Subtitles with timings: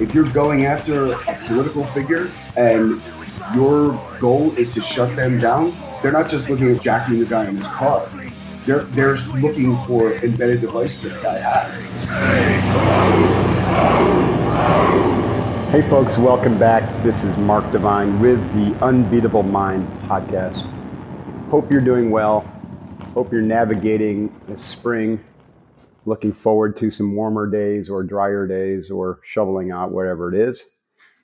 [0.00, 3.00] If you're going after a political figure and
[3.54, 5.72] your goal is to shut them down,
[6.02, 8.06] they're not just looking at jacking the guy in his car.
[8.66, 11.84] They're they're looking for embedded device this guy has.
[15.70, 16.82] Hey folks, welcome back.
[17.02, 20.62] This is Mark Divine with the Unbeatable Mind podcast.
[21.50, 22.40] Hope you're doing well.
[23.12, 25.22] Hope you're navigating the spring
[26.06, 30.64] looking forward to some warmer days or drier days or shoveling out whatever it is.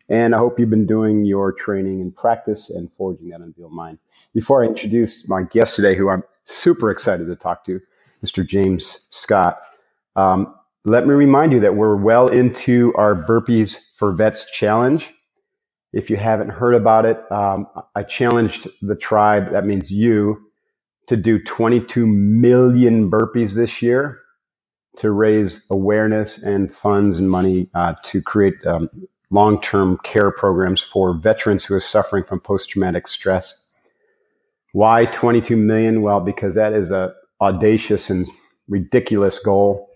[0.09, 3.98] And I hope you've been doing your training and practice and forging that unveiled mind.
[4.34, 7.81] Before I introduce my guest today, who I'm super excited to talk to,
[8.25, 8.47] Mr.
[8.47, 9.61] James Scott,
[10.17, 15.12] um, let me remind you that we're well into our Burpees for Vets challenge.
[15.92, 20.51] If you haven't heard about it, um, I challenged the tribe, that means you,
[21.06, 24.20] to do 22 million burpees this year
[25.00, 28.88] to raise awareness and funds and money uh, to create um,
[29.30, 33.56] long-term care programs for veterans who are suffering from post-traumatic stress.
[34.72, 36.02] Why 22 million?
[36.02, 38.28] Well, because that is a audacious and
[38.68, 39.88] ridiculous goal.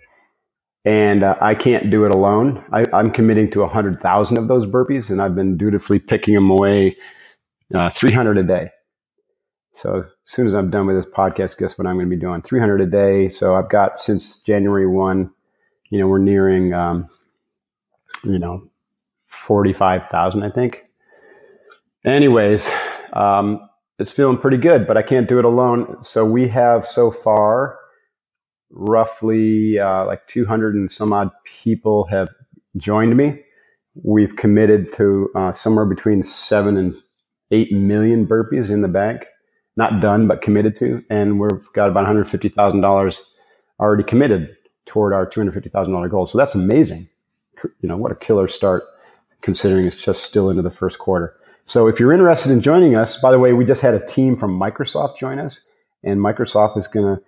[0.86, 2.64] And uh, I can't do it alone.
[2.72, 6.96] I, am committing to 100,000 of those burpees, and I've been dutifully picking them away
[7.74, 8.70] uh, 300 a day.
[9.74, 12.20] So as soon as I'm done with this podcast, guess what I'm going to be
[12.20, 12.42] doing?
[12.42, 13.28] 300 a day.
[13.28, 15.30] So I've got since January 1,
[15.90, 17.08] you know, we're nearing, um,
[18.22, 18.62] you know,
[19.46, 20.84] 45,000, I think.
[22.04, 22.70] Anyways,
[23.14, 23.68] um,
[23.98, 25.96] it's feeling pretty good, but I can't do it alone.
[26.02, 27.76] So we have so far
[28.70, 32.28] roughly uh, like 200 and some odd people have
[32.76, 33.40] joined me.
[33.94, 36.94] We've committed to uh, somewhere between seven and
[37.50, 39.26] eight million burpees in the bank
[39.76, 43.36] not done but committed to, and we've got about one hundred fifty thousand dollars
[43.80, 46.26] already committed toward our two hundred fifty thousand dollar goal.
[46.26, 47.08] So that's amazing.
[47.80, 48.84] You know what a killer start,
[49.40, 51.34] considering it's just still into the first quarter.
[51.64, 54.36] So if you're interested in joining us, by the way, we just had a team
[54.36, 55.66] from Microsoft join us,
[56.02, 57.22] and Microsoft is going to,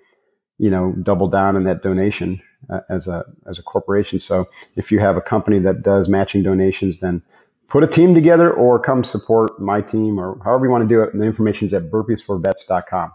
[0.59, 4.21] you know, double down on that donation uh, as a as a corporation.
[4.21, 4.45] So
[4.77, 7.23] if you have a company that does matching donations, then
[7.69, 11.03] put a team together or come support my team or however you want to do
[11.03, 11.12] it.
[11.16, 13.12] The information is at burpeesforvets.com.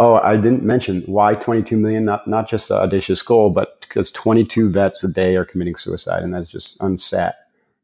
[0.00, 4.12] Oh, I didn't mention why 22 million, not, not just an audacious goal, but because
[4.12, 6.22] 22 vets a day are committing suicide.
[6.22, 7.32] And that's just unsat.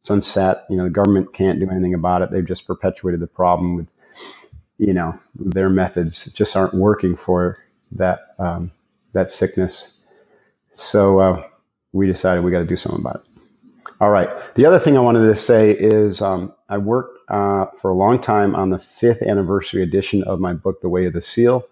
[0.01, 0.63] It's unsat.
[0.71, 2.31] You know, the government can't do anything about it.
[2.31, 3.89] They've just perpetuated the problem with,
[4.79, 7.59] you know, their methods just aren't working for
[7.93, 8.71] that, um,
[9.13, 9.95] that sickness.
[10.77, 11.43] So, uh,
[11.93, 13.34] we decided we got to do something about it.
[14.05, 14.29] All right.
[14.55, 18.21] The other thing I wanted to say is um, I worked uh, for a long
[18.21, 21.65] time on the fifth anniversary edition of my book, The Way of the Seal.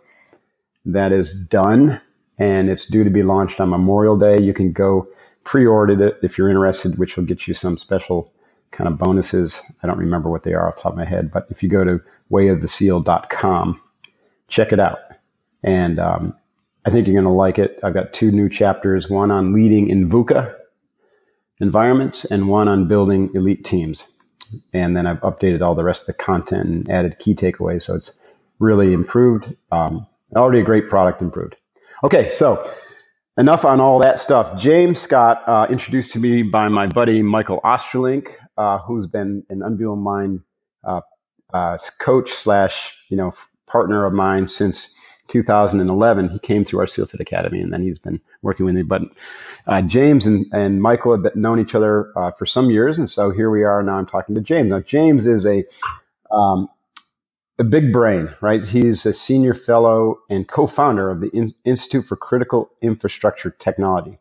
[0.87, 2.01] That is done
[2.39, 4.39] and it's due to be launched on Memorial Day.
[4.41, 5.07] You can go
[5.45, 8.33] pre order it if you're interested, which will get you some special
[8.71, 9.61] kind of bonuses.
[9.83, 11.69] I don't remember what they are off the top of my head, but if you
[11.69, 12.01] go to
[12.31, 13.79] wayoftheseal.com,
[14.49, 15.01] check it out.
[15.63, 16.35] And um,
[16.87, 17.79] I think you're going to like it.
[17.83, 20.55] I've got two new chapters one on leading in VUCA,
[21.63, 24.07] environments and one on building elite teams.
[24.75, 27.85] And then I've updated all the rest of the content and added key takeaways.
[27.85, 28.13] So it's
[28.59, 29.55] really improved.
[29.71, 30.07] Um,
[30.37, 31.57] already a great product improved.
[32.05, 32.71] Okay, so
[33.39, 34.61] enough on all that stuff.
[34.61, 39.63] James Scott, uh, introduced to me by my buddy Michael Osterlink, uh, who's been an
[39.63, 40.41] Unbeatable Mind
[40.85, 41.01] uh,
[41.55, 43.33] uh, coach slash you know
[43.67, 44.93] partner of mine since
[45.33, 48.83] 2011, he came through our SealFit Academy, and then he's been working with me.
[48.83, 49.03] But
[49.67, 53.31] uh, James and, and Michael have known each other uh, for some years, and so
[53.33, 53.97] here we are now.
[53.99, 54.71] I'm talking to James.
[54.71, 55.65] Now, James is a
[56.31, 56.69] um,
[57.59, 58.65] a big brain, right?
[58.65, 64.19] He's a senior fellow and co-founder of the In- Institute for Critical Infrastructure Technology.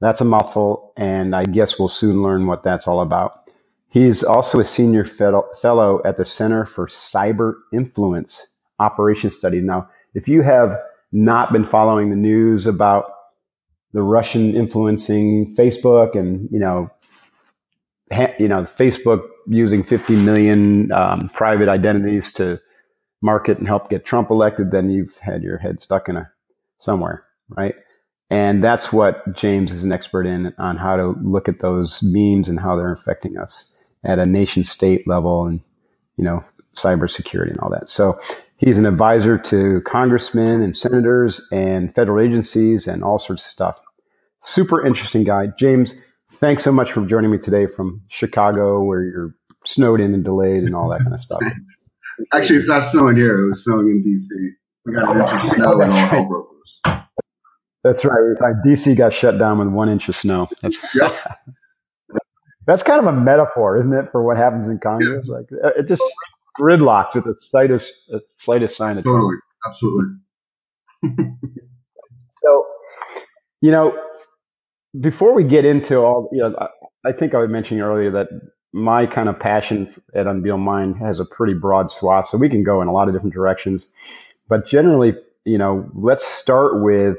[0.00, 3.50] That's a mouthful, and I guess we'll soon learn what that's all about.
[3.90, 8.46] He's also a senior fellow at the Center for Cyber Influence
[8.80, 9.60] Operation Study.
[9.60, 10.78] Now, if you have
[11.12, 13.04] not been following the news about
[13.92, 16.90] the Russian influencing Facebook and, you know,
[18.38, 22.60] you know, Facebook using 50 million um, private identities to
[23.22, 26.30] market and help get Trump elected, then you've had your head stuck in a
[26.78, 27.74] somewhere, right?
[28.30, 32.48] And that's what James is an expert in on how to look at those memes
[32.48, 33.72] and how they're affecting us
[34.04, 35.60] at a nation state level and,
[36.16, 36.42] you know,
[36.76, 37.90] cybersecurity and all that.
[37.90, 38.14] So
[38.62, 43.76] he's an advisor to congressmen and senators and federal agencies and all sorts of stuff.
[44.40, 45.48] Super interesting guy.
[45.58, 46.00] James,
[46.34, 49.34] thanks so much for joining me today from Chicago, where you're
[49.66, 51.40] snowed in and delayed and all that kind of stuff.
[52.34, 53.44] Actually, it's not snowing here.
[53.44, 54.50] It was snowing in DC.
[54.84, 56.94] We got an inch of snow and all hell broke loose.
[57.84, 58.36] That's right.
[58.64, 60.48] DC got shut down with one inch of snow.
[60.60, 61.14] That's Yep.
[62.66, 65.26] that's kind of a metaphor, isn't it, for what happens in Congress?
[65.26, 66.02] Like uh, it just
[66.58, 69.20] gridlocks at the slightest uh, slightest sign of trouble.
[69.20, 70.16] Totally.
[71.04, 71.36] Absolutely.
[72.42, 72.66] So,
[73.60, 73.96] you know,
[75.00, 78.28] before we get into all, you know, I, I think I was mentioning earlier that
[78.72, 82.64] my kind of passion at Unveil Mind has a pretty broad swath, so we can
[82.64, 83.90] go in a lot of different directions.
[84.48, 85.14] But generally,
[85.44, 87.18] you know, let's start with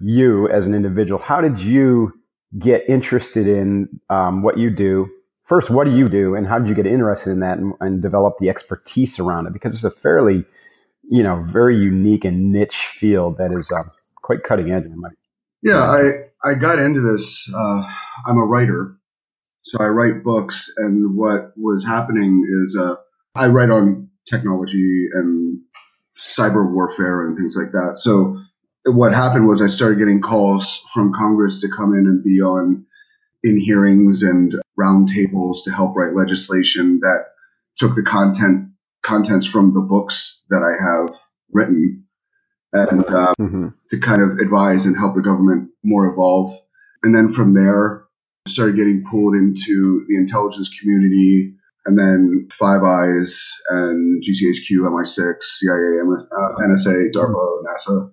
[0.00, 1.20] you as an individual.
[1.20, 2.12] How did you
[2.58, 5.08] get interested in um, what you do?
[5.46, 8.02] First, what do you do, and how did you get interested in that and, and
[8.02, 9.52] develop the expertise around it?
[9.52, 10.44] Because it's a fairly,
[11.08, 14.84] you know, very unique and niche field that is um, quite cutting edge.
[14.84, 15.08] In my
[15.62, 16.10] Yeah, I
[16.44, 17.48] I got into this.
[17.54, 17.82] Uh,
[18.26, 18.96] I'm a writer,
[19.62, 22.96] so I write books, and what was happening is uh,
[23.36, 25.60] I write on technology and
[26.36, 27.98] cyber warfare and things like that.
[27.98, 28.36] So
[28.86, 32.84] what happened was I started getting calls from Congress to come in and be on
[33.46, 37.26] in hearings and roundtables to help write legislation that
[37.78, 38.70] took the content
[39.04, 41.16] contents from the books that I have
[41.52, 42.04] written
[42.72, 43.68] and uh, mm-hmm.
[43.90, 46.58] to kind of advise and help the government more evolve.
[47.04, 48.04] And then from there,
[48.46, 51.54] I started getting pulled into the intelligence community
[51.86, 58.10] and then Five Eyes and GCHQ, MI6, CIA, uh, NSA, DARPA, NASA,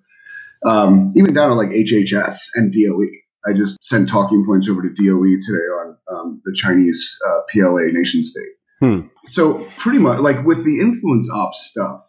[0.64, 3.23] um, even down to like HHS and DOE.
[3.46, 7.86] I just sent talking points over to DOE today on um, the Chinese uh, PLA
[7.92, 8.52] nation state.
[8.80, 9.00] Hmm.
[9.28, 12.00] So pretty much like with the influence ops stuff,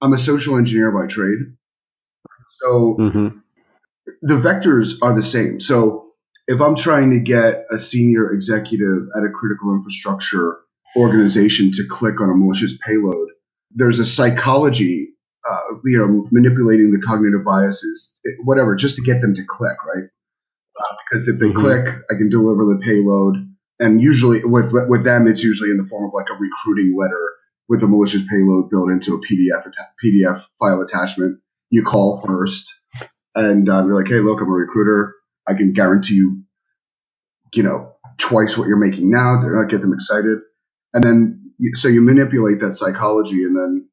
[0.00, 1.38] I'm a social engineer by trade.
[2.60, 3.38] So Mm-hmm.
[4.22, 5.60] the vectors are the same.
[5.60, 6.12] So
[6.46, 10.58] if I'm trying to get a senior executive at a critical infrastructure
[10.96, 13.28] organization to click on a malicious payload,
[13.70, 15.08] there's a psychology,
[15.48, 18.12] uh, you know, manipulating the cognitive biases,
[18.44, 20.04] whatever, just to get them to click, right?
[20.80, 21.56] Uh, because if they Mhm.
[21.56, 23.36] click, I can deliver the payload.
[23.80, 27.30] And usually with with them, it's usually in the form of like a recruiting letter
[27.68, 29.64] with a malicious payload built into a PDF
[30.04, 31.40] PDF file attachment.
[31.70, 32.72] You call first,
[33.34, 35.14] and uh, you're like, "Hey, look, I'm a recruiter.
[35.48, 36.42] I can guarantee you,
[37.54, 39.40] you know, twice what you're making now.
[39.42, 40.40] They're not get them excited,
[40.94, 43.88] and then so you manipulate that psychology, and then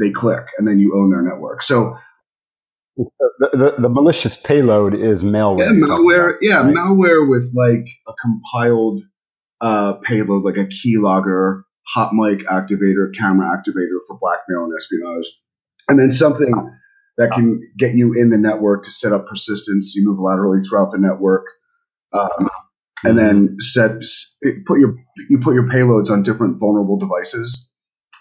[0.00, 1.62] they click, and then you own their network.
[1.62, 1.96] So
[2.96, 3.06] The,
[3.40, 5.58] the, the malicious payload is malware.
[5.58, 6.74] yeah, malware, yeah, right?
[6.74, 9.02] malware with like a compiled
[9.60, 15.26] uh, payload, like a keylogger, hot mic activator, camera activator for blackmail and espionage,
[15.88, 16.52] and then something
[17.18, 19.94] that can get you in the network to set up persistence.
[19.94, 21.44] You move laterally throughout the network,
[22.12, 22.48] um,
[23.02, 24.02] and then set
[24.66, 24.94] put your
[25.28, 27.68] you put your payloads on different vulnerable devices,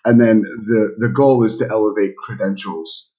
[0.03, 3.09] and then the the goal is to elevate credentials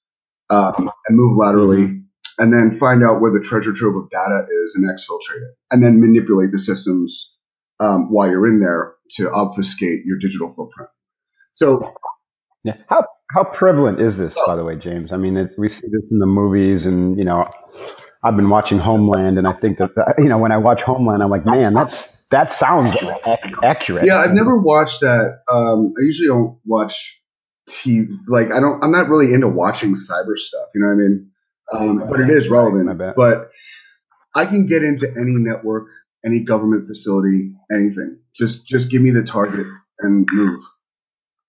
[0.49, 2.01] um, and move laterally
[2.37, 5.83] and then find out where the treasure trove of data is and exfiltrate it, and
[5.83, 7.31] then manipulate the systems
[7.79, 10.89] um, while you're in there to obfuscate your digital footprint.
[11.53, 11.93] So,
[12.63, 12.77] Yeah.
[12.87, 15.11] How how prevalent is this, by the way, James?
[15.11, 17.49] I mean, it, we see this in the movies, and you know,
[18.23, 21.29] I've been watching Homeland, and I think that you know, when I watch Homeland, I'm
[21.29, 22.95] like, man, that's that sounds
[23.63, 24.05] accurate.
[24.05, 25.39] yeah, I've never watched that.
[25.51, 27.17] Um, I usually don't watch
[27.69, 28.07] TV.
[28.27, 28.83] Like, I don't.
[28.83, 30.67] I'm not really into watching cyber stuff.
[30.73, 31.31] You know what I mean?
[31.73, 32.97] Um, but it is I relevant.
[32.97, 33.15] bet.
[33.15, 33.49] But
[34.35, 35.87] I can get into any network,
[36.25, 38.19] any government facility, anything.
[38.35, 39.65] Just just give me the target
[39.99, 40.59] and move,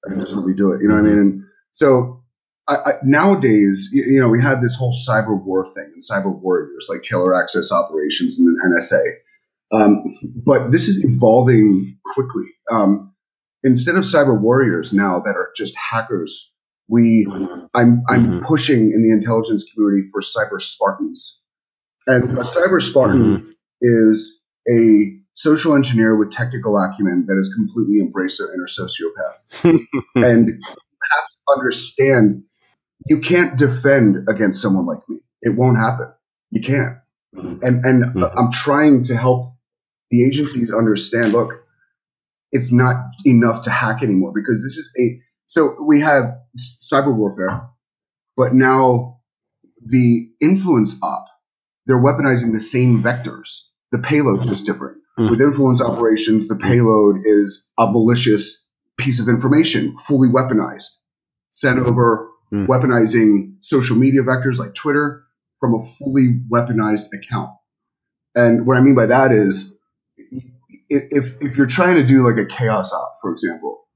[0.04, 0.80] and just let me do it.
[0.82, 1.18] You know what I mean?
[1.18, 2.22] And so
[2.68, 6.34] I, I, nowadays, you, you know, we had this whole cyber war thing and cyber
[6.40, 9.02] warriors like Tailored Access Operations and the NSA.
[9.72, 10.04] Um,
[10.44, 12.46] but this is evolving quickly.
[12.70, 13.05] Um,
[13.66, 16.50] instead of cyber warriors now that are just hackers,
[16.88, 17.26] we
[17.74, 18.42] I'm I'm Mhm.
[18.46, 21.40] pushing in the intelligence community for cyber Spartans.
[22.06, 28.38] And a cyber Spartan is a social engineer with technical acumen that has completely embraced
[28.38, 29.38] their inner sociopath
[30.14, 32.44] and have to understand
[33.06, 35.18] you can't defend against someone like me.
[35.42, 36.08] It won't happen.
[36.50, 36.96] You can't.
[37.34, 38.32] And and Mhm.
[38.38, 39.52] I'm trying to help
[40.10, 41.32] the agencies understand.
[41.32, 41.65] Look,
[42.56, 46.38] it's not enough to hack anymore because this is a so we have
[46.92, 47.68] cyber warfare,
[48.36, 49.20] but now
[49.84, 51.26] the influence op,
[51.86, 53.60] they're weaponizing the same vectors.
[53.92, 54.98] The payload's just different.
[55.18, 55.30] Mm.
[55.30, 58.64] With influence operations, the payload is a malicious
[58.98, 60.88] piece of information, fully weaponized,
[61.52, 62.66] sent over, mm.
[62.66, 65.24] weaponizing social media vectors like Twitter
[65.60, 67.50] from a fully weaponized account.
[68.34, 69.72] And what I mean by that is
[70.88, 73.86] if, if you're trying to do like a chaos op, for example,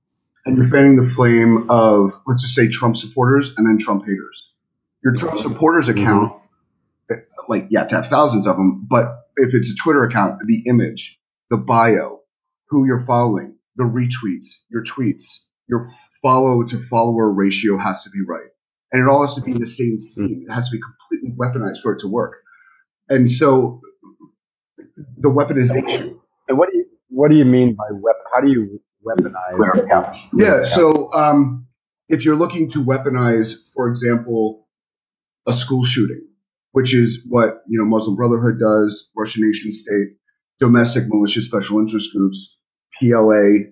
[0.47, 4.53] and you're fanning the flame of, let's just say Trump supporters and then Trump haters,
[5.05, 6.01] your Trump supporters mm-hmm.
[6.01, 6.33] account,
[7.11, 7.21] mm-hmm.
[7.49, 10.65] like, you have to have thousands of them, but if it's a Twitter account, the
[10.67, 11.19] image,
[11.51, 12.21] the bio,
[12.69, 15.25] who you're following, the retweets, your tweets,
[15.69, 15.91] your
[16.23, 18.49] follow to follower ratio has to be right.
[18.93, 20.47] And it all has to be the same theme.
[20.49, 22.43] It has to be completely weaponized for it to work.
[23.09, 23.81] And so
[25.17, 26.20] the weaponization.
[26.51, 28.23] And what do you what do you mean by weapon?
[28.35, 30.19] How do you weaponize?
[30.35, 30.65] Yeah.
[30.65, 31.67] So um,
[32.09, 34.67] if you're looking to weaponize, for example,
[35.47, 36.27] a school shooting,
[36.73, 40.17] which is what you know Muslim Brotherhood does, Russian nation state,
[40.59, 42.57] domestic militia special interest groups,
[42.99, 43.71] PLA,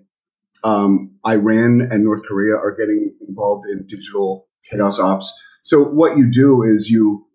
[0.63, 5.37] um, Iran and North Korea are getting involved in digital chaos ops.
[5.63, 7.27] So what you do is you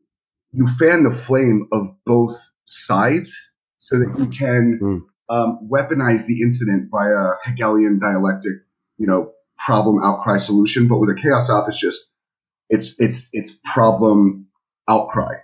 [0.52, 2.34] you fan the flame of both
[2.64, 5.00] sides so that you can mm.
[5.28, 8.52] Um, weaponize the incident by a Hegelian dialectic,
[8.98, 9.32] you know,
[9.64, 10.88] problem outcry solution.
[10.88, 12.00] But with a chaos op, it's just
[12.68, 14.48] it's it's it's problem
[14.88, 15.34] outcry.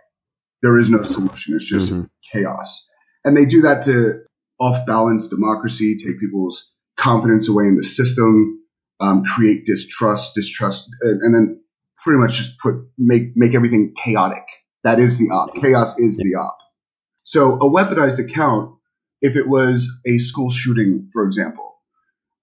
[0.63, 1.57] There is no solution.
[1.57, 2.05] It's just mm-hmm.
[2.33, 2.87] chaos,
[3.25, 4.23] and they do that to
[4.59, 8.63] off balance democracy, take people's confidence away in the system,
[9.01, 11.61] um, create distrust, distrust, and, and, then
[11.97, 14.45] pretty much just put make make everything chaotic.
[14.85, 15.55] That is the op.
[15.61, 16.59] Chaos is the op.
[17.25, 18.75] So a weaponized account,
[19.21, 21.79] if it was a school shooting, for example,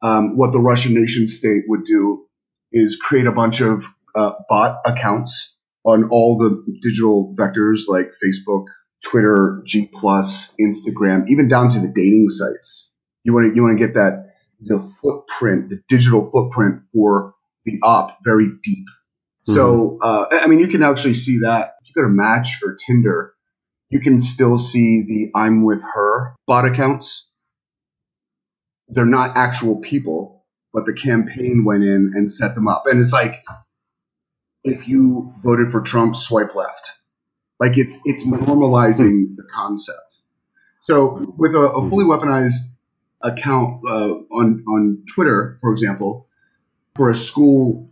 [0.02, 2.26] um, what the Russian nation state would do
[2.72, 5.56] is create a bunch of uh, bot accounts
[5.86, 8.66] on all the digital vectors like Facebook,
[9.04, 12.92] Twitter, G plus, Instagram, even down to the dating sites.
[13.24, 17.34] You want to you want to get that the footprint, the digital footprint for
[17.66, 18.86] the op very deep.
[19.48, 19.56] Mm-hmm.
[19.56, 22.76] So uh, I mean, you can actually see that if you go to Match or
[22.86, 23.34] Tinder,
[23.90, 27.26] you can still see the I'm with her bot accounts.
[28.90, 33.12] They're not actual people, but the campaign went in and set them up, and it's
[33.14, 33.44] like
[34.64, 36.92] if you voted for Trump, swipe left.
[37.60, 40.00] Like it's it's normalizing the concept.
[40.84, 42.62] So with a, a fully weaponized
[43.22, 46.28] account uh, on on Twitter, for example,
[46.96, 47.90] for a school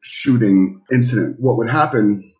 [0.00, 2.32] shooting incident, what would happen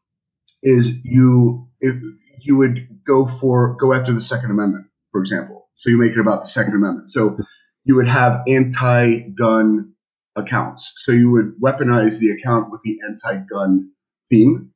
[0.63, 1.97] is you if
[2.41, 5.69] you would go for go after the Second Amendment, for example.
[5.77, 7.13] So you make it about the Second Amendment.
[7.13, 7.39] So
[7.85, 9.93] you would have anti-gun
[10.35, 10.93] accounts.
[10.97, 13.91] So you would weaponize the account with the anti-gun
[14.31, 14.73] theme,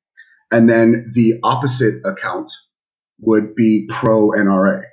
[0.51, 2.51] and then the opposite account
[3.21, 4.85] would be pro NRA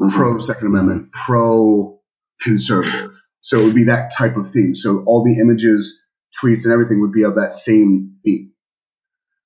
[0.00, 0.16] mm-hmm.
[0.16, 2.00] pro Second Amendment, pro
[2.40, 3.12] conservative.
[3.40, 4.74] So it would be that type of theme.
[4.74, 6.00] So all the images,
[6.42, 8.52] tweets, and everything would be of that same theme.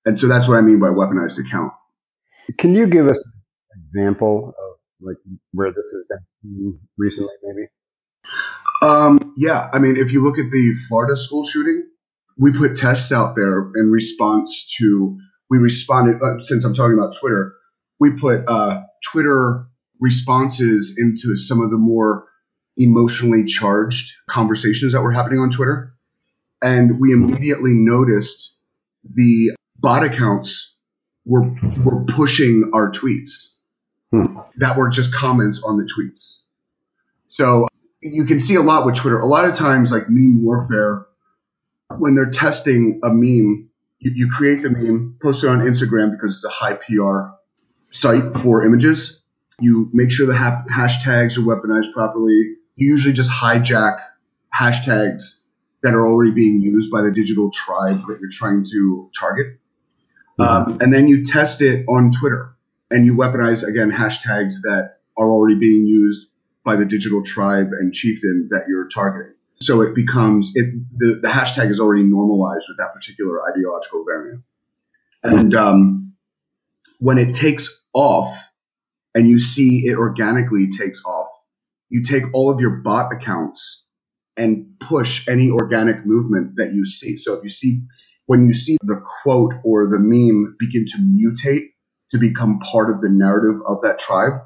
[0.04, 1.72] And so that's what I mean by weaponized account.
[2.58, 3.22] Can you give us
[3.74, 5.16] an example of like
[5.52, 7.68] where this has been recently, maybe?
[8.82, 11.86] Um, yeah, I mean, if you look at the Florida school shooting,
[12.38, 15.18] we put tests out there in response to.
[15.50, 17.54] We responded uh, since I'm talking about Twitter.
[18.00, 19.66] We put uh, Twitter
[20.00, 22.26] responses into some of the more
[22.76, 25.94] emotionally charged conversations that were happening on Twitter.
[26.62, 28.54] And we immediately noticed
[29.14, 30.71] the bot accounts
[31.24, 33.54] were, were pushing our tweets
[34.10, 34.38] hmm.
[34.56, 36.38] that were just comments on the tweets.
[37.28, 37.68] So
[38.00, 39.18] you can see a lot with Twitter.
[39.20, 41.06] A lot of times, like meme warfare,
[41.98, 46.36] when they're testing a meme, you, you create the meme, post it on Instagram because
[46.36, 47.34] it's a high PR
[47.92, 49.22] site for images
[49.62, 52.56] you make sure the ha- hashtags are weaponized properly.
[52.74, 54.00] You usually just hijack
[54.58, 55.34] hashtags
[55.82, 59.58] that are already being used by the digital tribe that you're trying to target.
[60.42, 60.72] Mm-hmm.
[60.72, 62.54] Um, and then you test it on Twitter
[62.90, 66.26] and you weaponize, again, hashtags that are already being used
[66.64, 69.34] by the digital tribe and chieftain that you're targeting.
[69.60, 74.42] So it becomes, it, the, the hashtag is already normalized with that particular ideological variant.
[75.22, 76.14] And um,
[76.98, 78.36] when it takes off,
[79.14, 81.28] and you see it organically takes off,
[81.90, 83.84] you take all of your bot accounts
[84.36, 87.18] and push any organic movement that you see.
[87.18, 87.82] So if you see,
[88.32, 91.66] when you see the quote or the meme begin to mutate
[92.12, 94.40] to become part of the narrative of that tribe,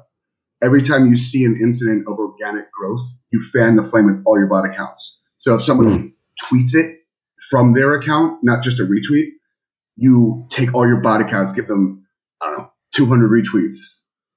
[0.61, 2.99] every time you see an incident of organic growth,
[3.31, 5.17] you fan the flame with all your bot accounts.
[5.37, 6.11] So if someone mm.
[6.43, 6.97] tweets it
[7.49, 9.29] from their account, not just a retweet,
[9.95, 12.05] you take all your bot accounts, give them,
[12.41, 13.77] I don't know, 200 retweets,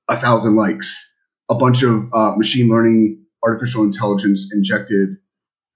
[0.08, 1.12] a thousand likes,
[1.48, 5.16] a bunch of uh, machine learning, artificial intelligence injected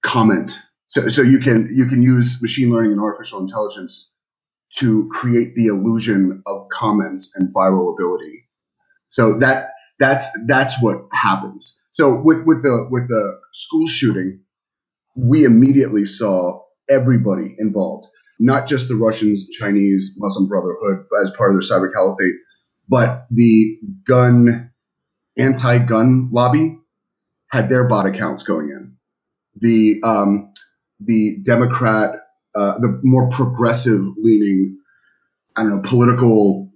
[0.01, 0.61] comment.
[0.95, 4.09] So, so you can you can use machine learning and artificial intelligence
[4.77, 8.47] to create the illusion of comments and viral ability.
[9.09, 11.81] So that that's that's what happens.
[11.91, 14.39] So with with the with the school shooting,
[15.17, 18.07] we immediately saw everybody involved,
[18.39, 22.35] not just the Russians, Chinese, Muslim Brotherhood as part of their cyber caliphate,
[22.87, 24.71] but the gun
[25.37, 26.77] anti-gun lobby
[27.49, 28.95] had their bot accounts going in.
[29.57, 30.53] The um,
[30.99, 32.21] the Democrat,
[32.55, 34.77] uh, the more progressive leaning,
[35.55, 36.71] I don't know, political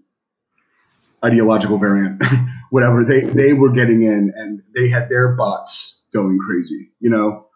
[1.24, 2.22] ideological variant,
[2.70, 7.48] whatever they they were getting in, and they had their bots going crazy, you know.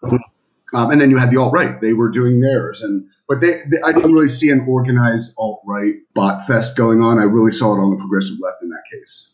[0.73, 3.61] Um, and then you had the alt right; they were doing theirs, and but they,
[3.69, 7.19] they I didn't really see an organized alt right bot fest going on.
[7.19, 9.29] I really saw it on the progressive left in that case.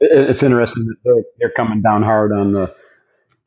[0.00, 2.74] It's interesting that they're, they're coming down hard on the,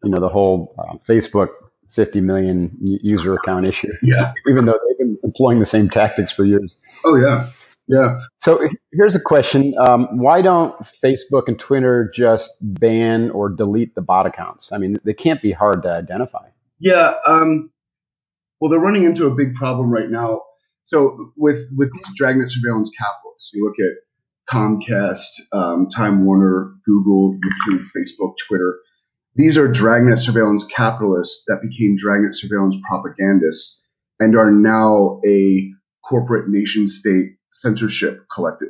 [0.04, 1.50] you know, the whole uh, Facebook
[1.92, 3.92] 50 million user account issue.
[4.02, 4.34] Yeah.
[4.50, 6.76] Even though they've been employing the same tactics for years.
[7.06, 7.50] Oh, yeah.
[7.88, 8.20] Yeah.
[8.42, 9.74] So here's a question.
[9.88, 14.72] Um, why don't Facebook and Twitter just ban or delete the bot accounts?
[14.74, 16.48] I mean, they can't be hard to identify.
[16.80, 17.16] Yeah.
[17.26, 17.72] Um,
[18.60, 20.42] well, they're running into a big problem right now.
[20.86, 23.98] So with, with these dragnet surveillance capitalists, you look at
[24.54, 28.80] Comcast, um, Time Warner, Google, YouTube, Facebook, Twitter.
[29.38, 33.80] These are dragnet surveillance capitalists that became dragnet surveillance propagandists
[34.20, 35.72] and are now a
[36.04, 38.70] corporate nation state censorship collective.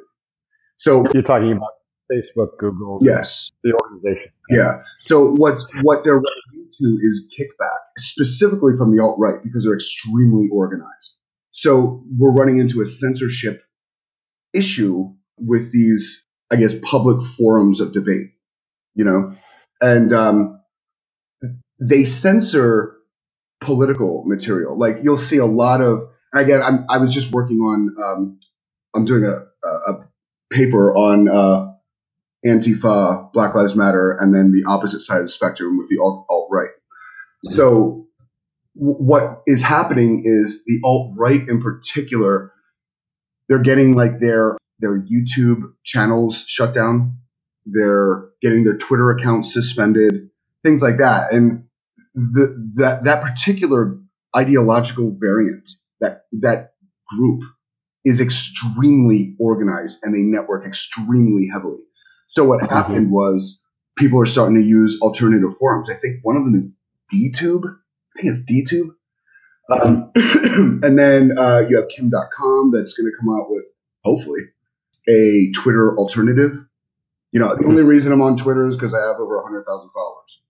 [0.77, 1.69] So you're talking about
[2.11, 4.31] Facebook, Google, yes, the organization.
[4.49, 4.81] Yeah.
[4.99, 9.75] So what's what they're running into is kickback, specifically from the alt right, because they're
[9.75, 11.15] extremely organized.
[11.51, 13.63] So we're running into a censorship
[14.53, 18.31] issue with these, I guess, public forums of debate,
[18.95, 19.35] you know,
[19.81, 20.56] and um,
[21.79, 22.97] they censor
[23.61, 24.77] political material.
[24.77, 28.39] Like you'll see a lot of, again, I'm, i was just working on, um,
[28.95, 30.09] I'm doing a, a, a
[30.51, 31.73] paper on uh,
[32.45, 36.27] Antifa, Black Lives Matter, and then the opposite side of the spectrum with the alt,
[36.51, 36.69] right.
[37.45, 38.07] So
[38.77, 42.53] w- what is happening is the alt right in particular,
[43.49, 47.17] they're getting like their their YouTube channels shut down.
[47.65, 50.29] They're getting their Twitter accounts suspended,
[50.63, 51.33] things like that.
[51.33, 51.66] And
[52.17, 53.97] the, that, that particular
[54.35, 56.73] ideological variant, that, that
[57.15, 57.43] group
[58.03, 61.79] is extremely organized and they network extremely heavily.
[62.27, 62.73] So what mm-hmm.
[62.73, 63.61] happened was
[63.97, 65.89] people are starting to use alternative forums.
[65.89, 66.73] I think one of them is
[67.13, 67.63] DTube.
[67.65, 68.89] I think it's DTube.
[69.69, 70.11] Um,
[70.83, 73.65] and then uh, you have Kim Dotcom that's going to come out with,
[74.03, 74.41] hopefully,
[75.07, 76.65] a Twitter alternative.
[77.31, 80.41] You know, the only reason I'm on Twitter is because I have over 100,000 followers.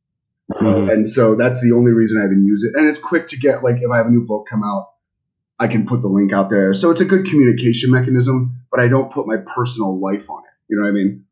[0.52, 0.90] Mm-hmm.
[0.90, 2.74] and so that's the only reason I even use it.
[2.78, 4.90] And it's quick to get, like, if I have a new book come out,
[5.60, 6.74] I can put the link out there.
[6.74, 10.52] So it's a good communication mechanism, but I don't put my personal life on it.
[10.70, 11.26] You know what I mean?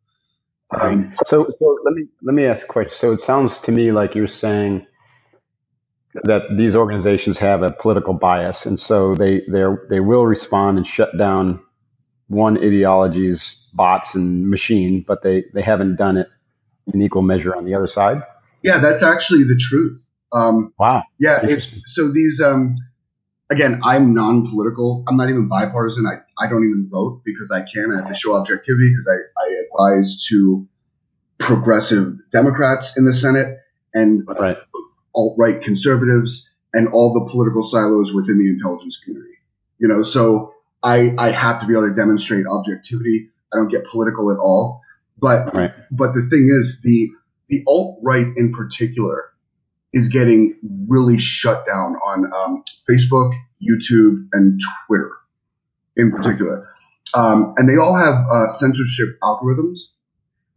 [0.71, 2.93] Um, so, so let me let me ask a question.
[2.93, 4.85] So it sounds to me like you're saying
[6.23, 10.87] that these organizations have a political bias, and so they they they will respond and
[10.87, 11.59] shut down
[12.27, 16.27] one ideology's bots and machine, but they, they haven't done it
[16.93, 18.21] in equal measure on the other side.
[18.65, 20.03] Yeah, that's actually the truth.
[20.33, 21.03] Um, wow.
[21.19, 22.41] Yeah, it's so these.
[22.41, 22.75] Um,
[23.51, 25.03] again, I'm non-political.
[25.07, 26.07] I'm not even bipartisan.
[26.07, 27.93] I, I don't even vote because I can.
[27.93, 30.67] I have to show objectivity because I, I advise to
[31.37, 33.59] progressive Democrats in the Senate
[33.93, 34.57] and right.
[35.13, 39.35] alt-right conservatives and all the political silos within the intelligence community.
[39.77, 43.29] You know, so I, I have to be able to demonstrate objectivity.
[43.53, 44.81] I don't get political at all.
[45.17, 45.71] But right.
[45.91, 47.11] but the thing is, the
[47.49, 49.31] the alt right in particular
[49.93, 55.11] is getting really shut down on um, Facebook, YouTube, and Twitter
[55.95, 56.69] in particular.
[57.13, 59.79] Um, and they all have uh, censorship algorithms,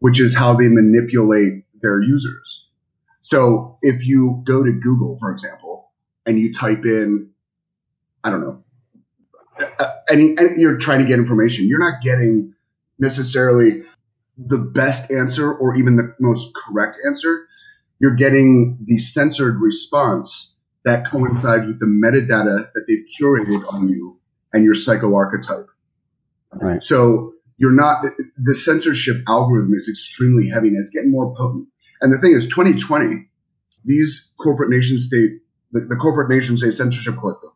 [0.00, 2.66] which is how they manipulate their users.
[3.22, 5.90] So if you go to Google, for example,
[6.26, 7.30] and you type in,
[8.24, 8.64] I don't know,
[10.08, 12.54] and, and you're trying to get information, you're not getting
[12.98, 13.82] necessarily
[14.38, 17.46] the best answer or even the most correct answer.
[18.00, 24.18] You're getting the censored response that coincides with the metadata that they've curated on you
[24.52, 25.66] and your psychoarchetype.
[26.52, 26.82] Right.
[26.82, 28.04] So you're not
[28.36, 31.66] the censorship algorithm is extremely heavy and it's getting more potent.
[32.00, 33.28] And the thing is, 2020,
[33.84, 35.40] these corporate nation state,
[35.72, 37.50] the, the corporate nation state censorship collective,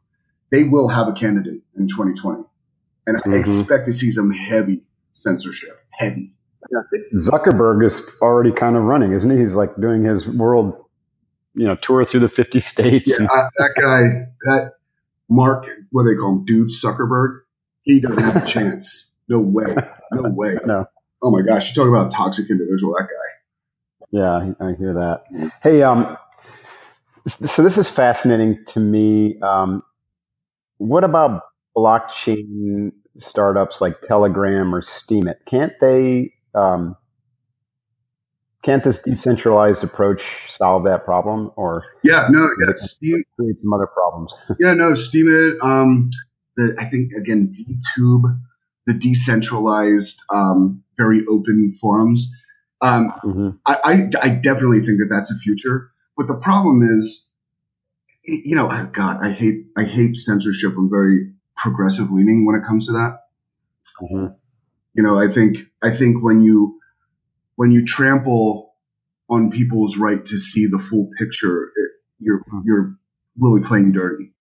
[0.51, 2.42] they will have a candidate in 2020,
[3.07, 3.61] and I mm-hmm.
[3.61, 4.83] expect to see some heavy
[5.14, 6.35] censorship, heavy.
[7.14, 9.38] Zuckerberg is already kind of running, isn't he?
[9.38, 10.75] He's like doing his world,
[11.55, 13.18] you know, tour through the 50 states.
[13.18, 14.72] Yeah, uh, that guy, that
[15.29, 17.40] Mark, what do they call him, dude Zuckerberg,
[17.83, 19.07] he doesn't have a chance.
[19.29, 19.75] No way.
[20.12, 20.57] No way.
[20.66, 20.87] no.
[21.22, 23.22] Oh my gosh, you talk about a toxic individual, that guy.
[24.11, 25.53] Yeah, I hear that.
[25.62, 26.16] Hey, um,
[27.27, 29.38] so this is fascinating to me.
[29.40, 29.83] Um,
[30.79, 31.42] what about
[31.77, 35.37] blockchain startups like Telegram or Steemit?
[35.46, 36.33] Can't they?
[36.55, 36.97] Um,
[38.62, 41.51] can't this decentralized approach solve that problem?
[41.57, 44.35] Or yeah, no, yeah, Steam, create some other problems.
[44.61, 45.57] yeah, no, Steemit.
[45.62, 46.11] Um,
[46.57, 48.41] the, I think again, DTube,
[48.87, 52.31] the decentralized, um, very open forums.
[52.81, 53.51] Um, mm-hmm.
[53.67, 55.91] I, I, I definitely think that that's a future.
[56.17, 57.27] But the problem is,
[58.25, 60.75] you know, oh God, I hate I hate censorship.
[60.77, 63.19] I'm very progressive leaning when it comes to that.
[64.03, 64.27] Mm-hmm.
[64.94, 66.78] You know, I think I think when you
[67.57, 68.74] when you trample
[69.28, 72.61] on people's right to see the full picture, it, you're mm-hmm.
[72.64, 72.94] you're
[73.38, 74.33] really playing dirty.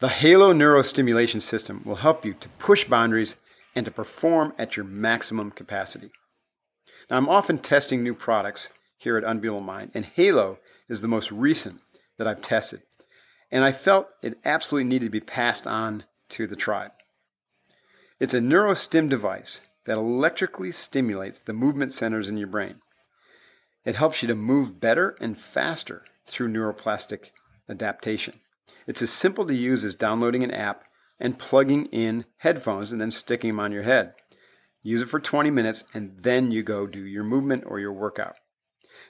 [0.00, 3.36] The Halo neurostimulation system will help you to push boundaries
[3.74, 6.10] and to perform at your maximum capacity.
[7.10, 10.58] Now, I'm often testing new products here at Unbeatable Mind, and Halo
[10.88, 11.80] is the most recent
[12.16, 12.82] that I've tested.
[13.50, 16.92] And I felt it absolutely needed to be passed on to the tribe.
[18.20, 22.74] It's a neurostim device that electrically stimulates the movement centers in your brain.
[23.86, 27.30] It helps you to move better and faster through neuroplastic
[27.70, 28.40] adaptation.
[28.86, 30.84] It's as simple to use as downloading an app
[31.18, 34.12] and plugging in headphones and then sticking them on your head.
[34.82, 38.34] Use it for 20 minutes and then you go do your movement or your workout.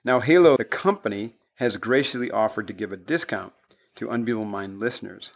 [0.04, 3.52] Now, Halo, the company, has graciously offered to give a discount
[3.96, 5.32] to Unbeatable Mind listeners.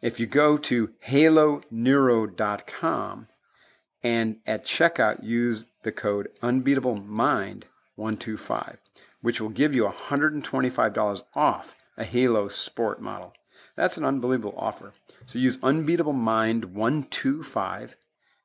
[0.00, 3.28] If you go to haloneuro.com
[4.02, 8.76] and at checkout use the code unbeatablemind125,
[9.20, 13.32] which will give you $125 off a Halo Sport model.
[13.76, 14.92] That's an unbelievable offer.
[15.26, 17.96] So use Unbeatable Mind 125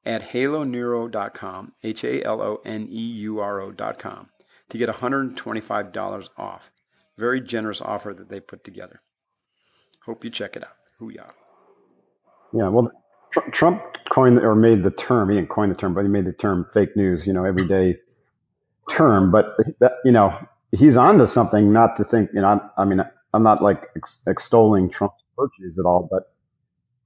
[0.05, 4.29] at haloneuro.com, H A L O N E U R O.com,
[4.69, 6.71] to get $125 off.
[7.17, 9.01] Very generous offer that they put together.
[10.05, 10.75] Hope you check it out.
[11.01, 11.31] Hooyah.
[12.53, 12.91] Yeah, well,
[13.51, 16.33] Trump coined or made the term, he didn't coin the term, but he made the
[16.33, 17.97] term fake news, you know, everyday
[18.89, 19.31] term.
[19.31, 20.33] But, that, you know,
[20.71, 23.01] he's onto something not to think, you know, I, I mean,
[23.33, 26.33] I'm not like ex- extolling Trump's virtues at all, but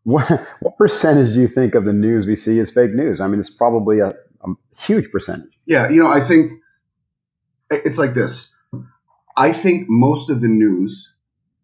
[0.03, 3.19] what, what percentage do you think of the news we see is fake news?
[3.19, 5.51] I mean, it's probably a, a huge percentage.
[5.65, 6.51] Yeah, you know, I think
[7.69, 8.51] it's like this.
[9.38, 11.11] I think most of the news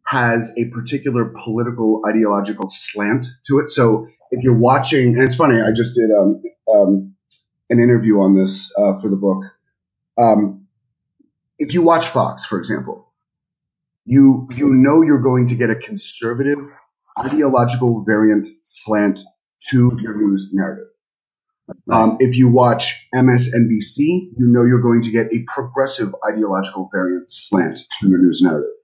[0.07, 3.69] has a particular political ideological slant to it.
[3.69, 6.41] So if you're watching, and it's funny, I just did um,
[6.73, 7.15] um,
[7.69, 9.43] an interview on this uh, for the book.
[10.17, 10.65] Um,
[11.59, 13.11] if you watch Fox, for example,
[14.05, 16.59] you you know you're going to get a conservative
[17.19, 19.19] ideological variant slant
[19.69, 20.87] to your news narrative.
[21.91, 27.29] Um, if you watch MSNBC, you know you're going to get a progressive ideological variant
[27.29, 28.76] slant to your news narrative.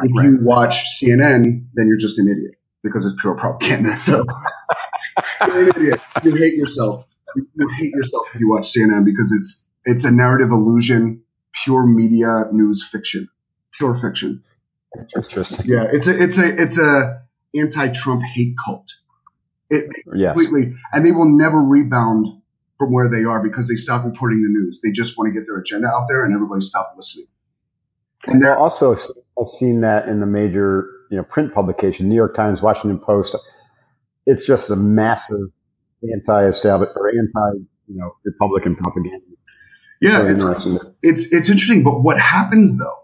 [0.00, 0.24] If right.
[0.24, 3.96] you watch CNN, then you're just an idiot because it's pure propaganda.
[5.42, 6.00] So you're an idiot.
[6.24, 7.06] You hate yourself.
[7.36, 11.22] You, you hate yourself if you watch CNN because it's it's a narrative illusion,
[11.64, 13.28] pure media news fiction,
[13.76, 14.42] pure fiction.
[15.16, 15.66] Interesting.
[15.66, 17.22] Yeah, it's a it's a it's a
[17.54, 18.86] anti-Trump hate cult.
[19.70, 20.34] It, yes.
[20.34, 22.26] completely, and they will never rebound
[22.78, 24.80] from where they are because they stop reporting the news.
[24.82, 27.26] They just want to get their agenda out there, and everybody stop listening.
[28.26, 28.94] And they're also
[29.40, 33.36] I've seen that in the major you know print publication, New York Times, Washington Post.
[34.26, 35.48] It's just a massive
[36.02, 39.24] anti-establishment or anti you know Republican propaganda.
[40.00, 40.66] Yeah, it's,
[41.02, 41.84] it's it's interesting.
[41.84, 43.02] But what happens though?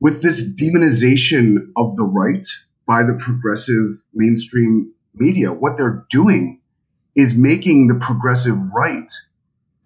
[0.00, 2.46] with this demonization of the right
[2.86, 6.60] by the progressive mainstream media, what they're doing
[7.14, 9.10] is making the progressive right,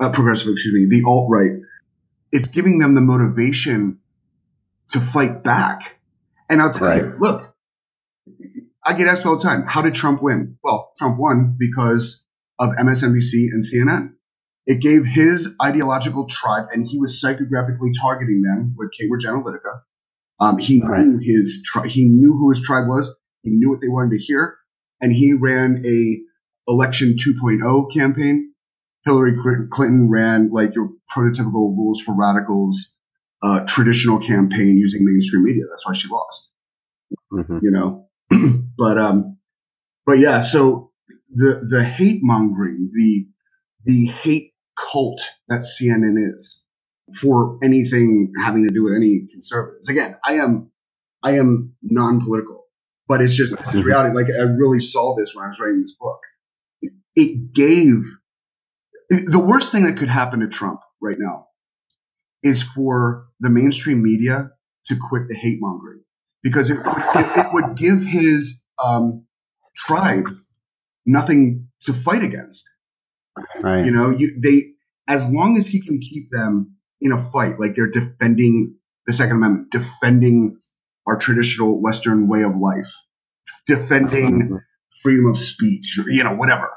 [0.00, 1.52] uh, progressive, excuse me, the alt right,
[2.32, 3.98] it's giving them the motivation
[4.92, 5.98] to fight back.
[6.48, 7.02] And I'll tell right.
[7.02, 7.54] you, look,
[8.84, 10.58] I get asked all the time, how did Trump win?
[10.62, 12.24] Well, Trump won because
[12.58, 14.12] of MSNBC and CNN.
[14.66, 19.80] It gave his ideological tribe, and he was psychographically targeting them with Cambridge Analytica.
[20.38, 21.04] Um, he right.
[21.04, 23.08] knew his tri- he knew who his tribe was.
[23.42, 24.58] He knew what they wanted to hear,
[25.00, 26.20] and he ran a
[26.68, 28.50] election 2.0 campaign
[29.04, 29.34] Hillary
[29.70, 32.92] Clinton ran like your prototypical rules for radicals
[33.42, 35.64] uh, traditional campaign using mainstream media.
[35.70, 36.48] That's why she lost.
[37.32, 37.58] Mm-hmm.
[37.62, 38.08] You know,
[38.78, 39.38] but um,
[40.06, 40.42] but yeah.
[40.42, 40.92] So
[41.34, 43.26] the the hate mongering, the
[43.84, 46.62] the hate cult that CNN is
[47.20, 49.88] for anything having to do with any conservatives.
[49.88, 50.70] Again, I am
[51.22, 52.64] I am non-political,
[53.08, 53.82] but it's just mm-hmm.
[53.82, 54.14] reality.
[54.14, 56.20] Like I really saw this when I was writing this book.
[56.82, 58.04] It, it gave
[59.08, 61.46] the worst thing that could happen to Trump right now
[62.42, 64.50] is for the mainstream media
[64.86, 66.02] to quit the hate mongering
[66.42, 69.24] because it, it, it would give his um,
[69.76, 70.24] tribe
[71.06, 72.64] nothing to fight against.
[73.60, 73.84] Right.
[73.84, 74.72] You know, you, they
[75.08, 78.76] as long as he can keep them in a fight, like they're defending
[79.06, 80.58] the Second Amendment, defending
[81.06, 82.92] our traditional Western way of life,
[83.66, 84.60] defending
[85.02, 86.70] freedom of speech, or you know, whatever.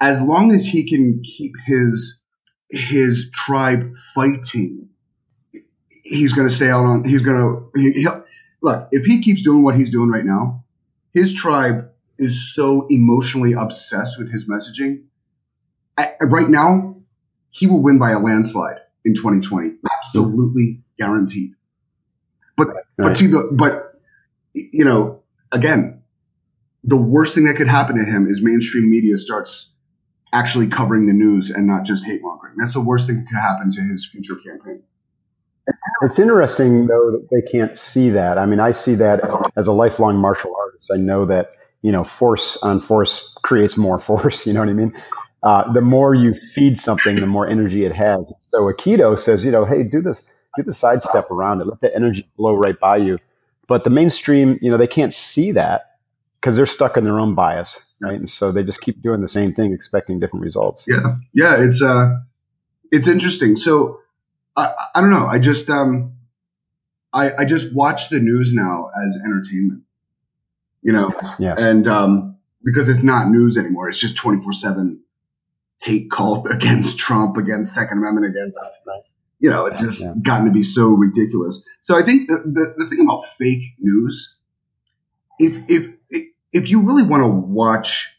[0.00, 2.20] As long as he can keep his
[2.70, 4.88] his tribe fighting
[6.14, 7.04] he's going to stay out on.
[7.04, 8.06] He's going to he,
[8.62, 10.64] look if he keeps doing what he's doing right now.
[11.12, 15.04] His tribe is so emotionally obsessed with his messaging.
[15.96, 16.96] I, right now,
[17.50, 21.52] he will win by a landslide in 2020, absolutely guaranteed.
[22.56, 22.84] But right.
[22.96, 24.00] but see the but
[24.52, 25.22] you know
[25.52, 26.02] again,
[26.84, 29.72] the worst thing that could happen to him is mainstream media starts
[30.32, 32.54] actually covering the news and not just hate mongering.
[32.56, 34.82] That's the worst thing that could happen to his future campaign.
[36.02, 38.38] It's interesting though that they can't see that.
[38.38, 39.20] I mean, I see that
[39.56, 40.90] as a lifelong martial artist.
[40.92, 44.46] I know that you know force on force creates more force.
[44.46, 44.94] You know what I mean?
[45.42, 48.32] Uh, the more you feed something, the more energy it has.
[48.48, 50.22] So Aikido says, you know, hey, do this,
[50.56, 53.18] do the sidestep around it, let the energy flow right by you.
[53.68, 55.98] But the mainstream, you know, they can't see that
[56.40, 58.18] because they're stuck in their own bias, right?
[58.18, 60.84] And so they just keep doing the same thing, expecting different results.
[60.86, 62.20] Yeah, yeah, it's uh,
[62.90, 63.58] it's interesting.
[63.58, 64.00] So
[64.56, 65.26] I, I don't know.
[65.26, 66.14] I just um,
[67.12, 69.82] I, I just watch the news now as entertainment.
[70.82, 71.54] You know, yeah.
[71.56, 75.00] and um, because it's not news anymore, it's just twenty four seven
[75.78, 78.58] hate cult against Trump, against Second Amendment, against
[79.40, 80.14] you know, it's just yeah.
[80.22, 81.66] gotten to be so ridiculous.
[81.82, 84.36] So I think the, the, the thing about fake news,
[85.38, 85.94] if if
[86.52, 88.16] if you really want to watch,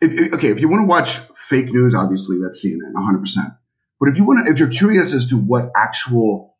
[0.00, 3.28] if, okay, if you want to watch fake news, obviously that's CNN, 100.
[4.00, 6.56] But if you want to, if you're curious as to what actual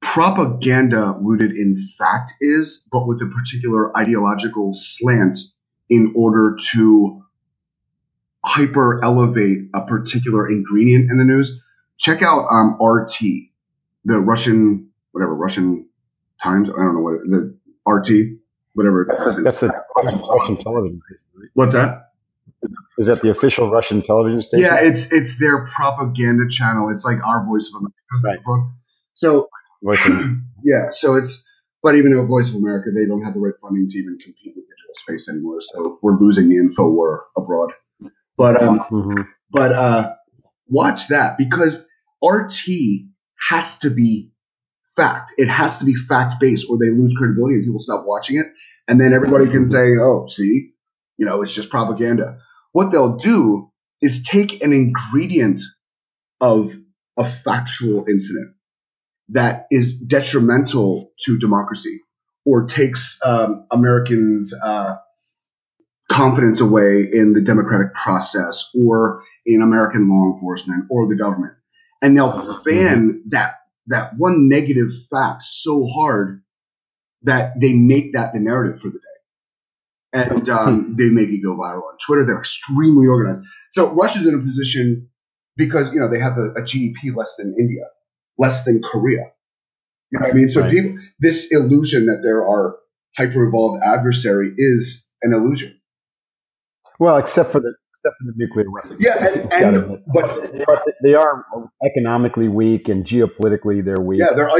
[0.00, 5.38] propaganda rooted in fact is, but with a particular ideological slant
[5.88, 7.24] in order to
[8.44, 11.60] hyper elevate a particular ingredient in the news,
[11.96, 13.18] check out um, RT,
[14.04, 15.88] the Russian, whatever, Russian
[16.42, 16.68] Times.
[16.68, 17.56] I don't know what the
[17.90, 18.38] RT,
[18.74, 19.06] whatever.
[19.08, 21.00] That's, that's the Russian television.
[21.54, 22.03] What's that?
[22.98, 24.64] Is that the official Russian television station?
[24.64, 26.90] Yeah, it's it's their propaganda channel.
[26.90, 28.42] It's like our Voice of America.
[28.46, 28.64] Right.
[29.14, 29.48] So
[30.64, 31.44] yeah, so it's
[31.82, 34.54] but even though Voice of America, they don't have the right funding to even compete
[34.56, 35.60] with digital space anymore.
[35.60, 37.72] So we're losing the info war abroad.
[38.36, 39.22] But um, mm-hmm.
[39.50, 40.14] but uh,
[40.66, 41.84] watch that because
[42.22, 42.64] RT
[43.48, 44.30] has to be
[44.96, 45.32] fact.
[45.36, 48.46] It has to be fact based, or they lose credibility and people stop watching it.
[48.88, 50.70] And then everybody can say, "Oh, see,
[51.16, 52.38] you know, it's just propaganda."
[52.74, 53.70] What they'll do
[54.02, 55.62] is take an ingredient
[56.40, 56.74] of
[57.16, 58.56] a factual incident
[59.28, 62.00] that is detrimental to democracy
[62.44, 64.96] or takes um, Americans' uh,
[66.10, 71.54] confidence away in the democratic process or in American law enforcement or the government.
[72.02, 73.28] And they'll fan mm-hmm.
[73.28, 73.54] that
[73.86, 76.42] that one negative fact so hard
[77.22, 78.98] that they make that the narrative for the
[80.14, 82.24] and um, they make it go viral on Twitter.
[82.24, 83.44] They're extremely organized.
[83.72, 85.08] So Russia's in a position
[85.56, 87.82] because you know they have a, a GDP less than India,
[88.38, 89.32] less than Korea.
[90.10, 90.50] You know what I mean?
[90.50, 90.70] So right.
[90.70, 92.76] people, this illusion that there are
[93.16, 95.78] hyper evolved adversary is an illusion.
[97.00, 98.96] Well, except for the except for the nuclear weapons.
[99.00, 101.44] Yeah, and, and but, but, they are
[101.84, 104.20] economically weak and geopolitically they're weak.
[104.20, 104.50] Yeah, they're.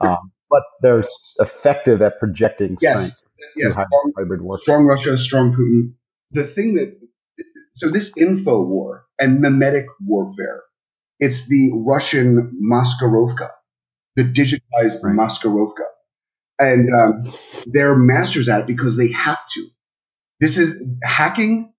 [0.00, 1.02] Um, but they're
[1.40, 3.00] effective at projecting yes.
[3.00, 4.58] strength yeah, strong, hybrid war.
[4.58, 5.94] strong Russia, strong Putin.
[6.32, 6.98] The thing that
[7.76, 10.62] so this info war and memetic warfare,
[11.20, 13.50] it's the Russian Maskirovka,
[14.16, 15.14] the digitized right.
[15.14, 15.84] Maskirovka,
[16.58, 17.34] and um,
[17.66, 19.68] they're masters at it because they have to.
[20.40, 21.72] This is hacking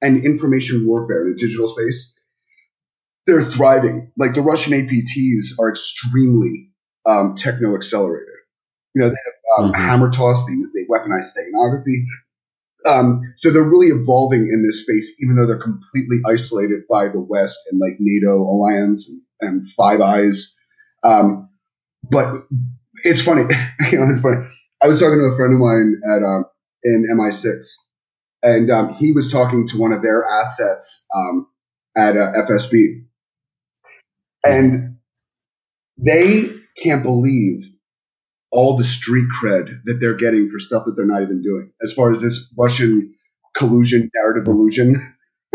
[0.00, 2.12] and information warfare in the digital space.
[3.26, 4.10] They're thriving.
[4.16, 6.70] Like the Russian APTs are extremely
[7.06, 8.28] um, techno accelerated.
[8.94, 9.80] You know, they have um, mm-hmm.
[9.80, 12.04] HAMMERTOSS, they, they weaponize steganography.
[12.84, 17.20] Um, so they're really evolving in this space, even though they're completely isolated by the
[17.20, 20.54] West and like NATO alliance and, and Five Eyes.
[21.04, 21.48] Um,
[22.10, 22.44] but
[23.04, 23.42] it's funny.
[23.90, 24.46] you know, it's funny.
[24.82, 26.44] I was talking to a friend of mine at um,
[26.82, 27.64] in MI6,
[28.42, 31.46] and um, he was talking to one of their assets um,
[31.96, 33.04] at uh, FSB,
[34.44, 34.96] and
[35.98, 36.50] they
[36.82, 37.71] can't believe
[38.52, 41.72] all the street cred that they're getting for stuff that they're not even doing.
[41.82, 43.14] As far as this Russian
[43.56, 45.14] collusion, narrative illusion,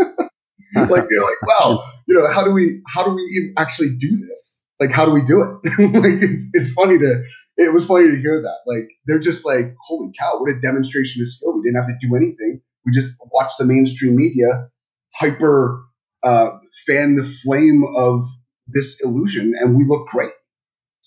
[0.74, 4.60] like they're like, wow, you know, how do we how do we actually do this?
[4.80, 5.78] Like, how do we do it?
[5.94, 7.22] like, it's it's funny to
[7.56, 8.58] it was funny to hear that.
[8.72, 11.56] Like, they're just like, holy cow, what a demonstration of skill.
[11.56, 12.60] We didn't have to do anything.
[12.84, 14.68] We just watched the mainstream media
[15.14, 15.84] hyper
[16.22, 16.50] uh,
[16.86, 18.26] fan the flame of
[18.68, 20.32] this illusion, and we look great.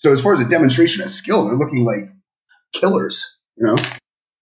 [0.02, 2.10] So as far as a demonstration of skill, they're looking like
[2.72, 3.24] killers.
[3.56, 3.76] You know.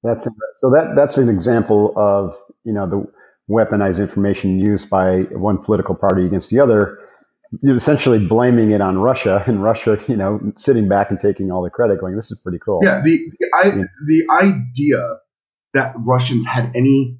[0.02, 3.06] That's so that that's an example of you know the
[3.50, 6.98] weaponized information used by one political party against the other.
[7.62, 11.62] You're essentially blaming it on Russia, and Russia, you know, sitting back and taking all
[11.62, 13.18] the credit, going, "This is pretty cool." Yeah, the
[13.54, 13.82] I, yeah.
[14.06, 15.16] the idea
[15.74, 17.18] that Russians had any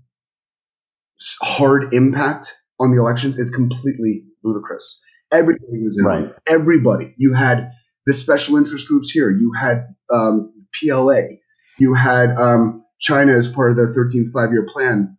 [1.42, 5.00] hard impact on the elections is completely ludicrous.
[5.30, 6.04] Everybody was in.
[6.04, 6.32] Right.
[6.46, 7.14] Everybody.
[7.18, 7.72] You had
[8.06, 9.30] the special interest groups here.
[9.30, 11.22] You had um, PLA.
[11.78, 15.16] You had um, China as part of the 13th five-year plan.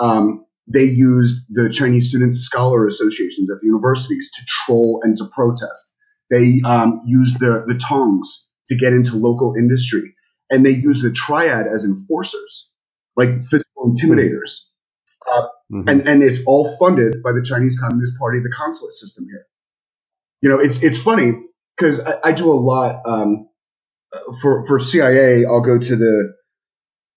[0.00, 5.26] Um, they used the Chinese Student Scholar Associations at the universities to troll and to
[5.34, 5.92] protest.
[6.30, 10.14] They um, used the, the tongs to get into local industry.
[10.50, 12.70] And they used the triad as enforcers,
[13.16, 14.60] like physical intimidators.
[15.30, 15.42] Uh,
[15.72, 15.88] mm-hmm.
[15.88, 19.46] and, and it's all funded by the Chinese Communist Party, the consulate system here.
[20.40, 21.34] You know, it's, it's funny
[21.82, 23.48] because I, I, do a lot um,
[24.40, 25.44] for for CIA.
[25.44, 26.34] I'll go to the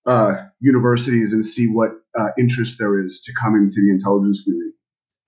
[0.06, 4.72] uh, universities and see what uh, interest there is to come into the intelligence community.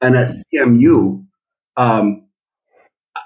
[0.02, 1.26] And at CMU,
[1.78, 2.28] um,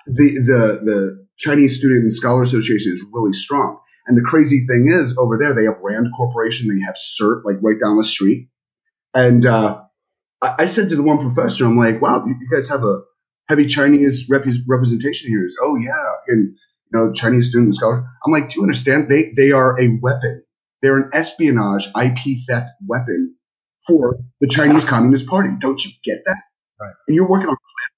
[0.06, 3.80] the the the Chinese Student and Scholar Association is really strong.
[4.08, 7.58] And the crazy thing is, over there they have Rand Corporation, they have CERT like
[7.62, 8.50] right down the street.
[9.14, 9.84] And uh,
[10.42, 13.02] I, I said to the one professor, I'm like, "Wow, you guys have a
[13.52, 15.46] heavy Chinese rep- representation here.
[15.46, 18.08] Is oh yeah, and you know Chinese student scholar.
[18.26, 19.10] I'm like, do you understand?
[19.10, 20.44] They they are a weapon.
[20.82, 23.36] They're an espionage IP theft weapon
[23.86, 25.50] for the Chinese Communist Party.
[25.60, 26.38] Don't you get that?
[26.80, 26.94] Right.
[27.08, 27.58] And you're working on.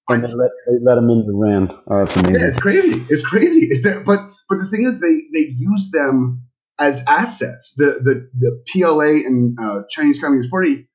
[0.10, 1.74] And they let, they let them in the Rand.
[1.88, 2.36] Oh, amazing.
[2.36, 3.06] Yeah, it's crazy.
[3.10, 3.70] It's crazy.
[3.84, 6.42] But but the thing is, they they use them
[6.80, 7.74] as assets.
[7.78, 10.89] The the the PLA and uh, Chinese Communist Party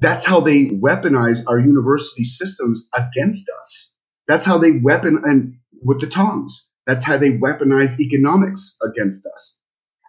[0.00, 3.92] that's how they weaponize our university systems against us.
[4.26, 6.66] That's how they weapon and with the tongs.
[6.86, 9.58] That's how they weaponize economics against us.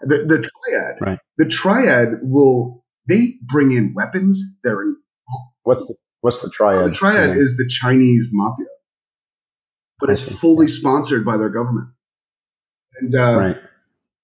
[0.01, 1.19] The, the triad, right.
[1.37, 4.43] the triad will they bring in weapons.
[4.63, 4.95] They're in,
[5.63, 6.91] what's the what's the triad?
[6.91, 7.41] the triad yeah.
[7.41, 8.65] is the Chinese mafia,
[9.99, 11.89] but it's fully sponsored by their government,
[12.99, 13.57] and uh, right.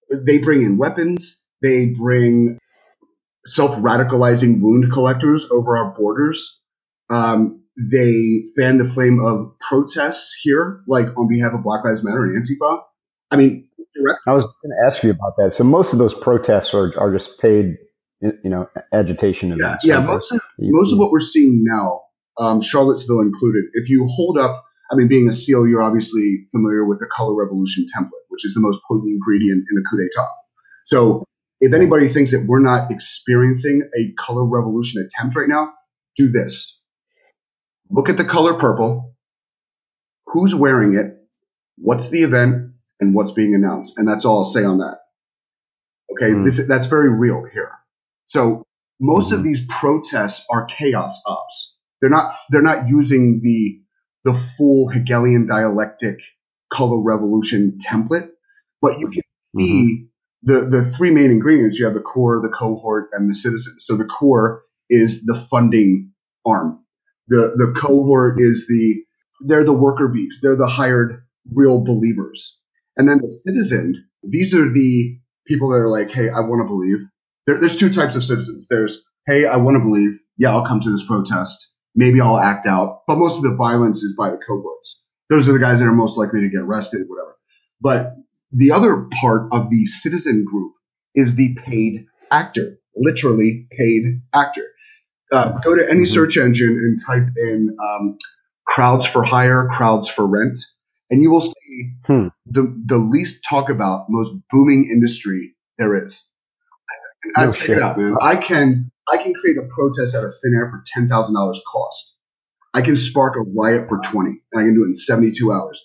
[0.10, 1.44] they bring in weapons.
[1.62, 2.58] They bring
[3.48, 6.60] self radicalizing wound collectors over our borders.
[7.10, 12.24] Um, they fan the flame of protests here, like on behalf of Black Lives Matter
[12.24, 12.82] and Antifa.
[13.30, 15.54] I mean, direct- I was going to ask you about that.
[15.54, 17.78] So most of those protests are, are just paid,
[18.22, 19.84] you know, agitation events.
[19.84, 22.02] Yeah, yeah most of, most of what we're seeing now,
[22.40, 23.66] um, Charlottesville included.
[23.74, 27.36] If you hold up, I mean, being a SEAL, you're obviously familiar with the color
[27.36, 30.28] revolution template, which is the most potent ingredient in a coup d'état.
[30.86, 31.26] So
[31.60, 35.74] if anybody thinks that we're not experiencing a color revolution attempt right now,
[36.16, 36.80] do this.
[37.90, 39.16] Look at the color purple.
[40.28, 41.18] Who's wearing it?
[41.78, 42.74] What's the event?
[43.00, 43.94] And what's being announced?
[43.98, 44.98] And that's all I'll say on that.
[46.12, 46.32] Okay.
[46.32, 46.46] Mm.
[46.46, 47.72] This, that's very real here.
[48.26, 48.64] So
[49.00, 49.36] most mm-hmm.
[49.36, 51.76] of these protests are chaos ops.
[52.02, 53.80] They're not, they're not using the,
[54.26, 56.20] the full Hegelian dialectic
[56.72, 58.30] color revolution template,
[58.82, 59.22] but you can
[59.56, 60.07] see mm-hmm
[60.48, 63.76] the, the three main ingredients you have the core, the cohort, and the citizen.
[63.80, 66.14] So the core is the funding
[66.46, 66.80] arm.
[67.28, 69.04] The the cohort is the
[69.46, 70.40] they're the worker bees.
[70.42, 71.22] They're the hired
[71.54, 72.58] real believers.
[72.96, 76.68] And then the citizen, these are the people that are like, hey, I want to
[76.68, 76.98] believe.
[77.46, 78.68] There, there's two types of citizens.
[78.70, 80.18] There's, hey, I want to believe.
[80.38, 81.72] Yeah, I'll come to this protest.
[81.94, 83.02] Maybe I'll act out.
[83.08, 85.04] But most of the violence is by the cohorts.
[85.30, 87.36] Those are the guys that are most likely to get arrested, whatever.
[87.82, 88.16] But
[88.52, 90.74] the other part of the citizen group
[91.16, 94.64] is the paid actor, literally paid actor.
[95.32, 96.14] Uh, go to any mm-hmm.
[96.14, 98.18] search engine and type in um,
[98.66, 100.60] crowds for hire, crowds for rent,
[101.10, 102.28] and you will see hmm.
[102.46, 106.26] the, the least talk about, most booming industry there is.
[107.36, 108.16] I check it out, man.
[108.22, 111.62] I can I can create a protest out of thin air for ten thousand dollars
[111.72, 112.14] cost.
[112.74, 115.52] I can spark a riot for twenty, and I can do it in seventy two
[115.52, 115.84] hours.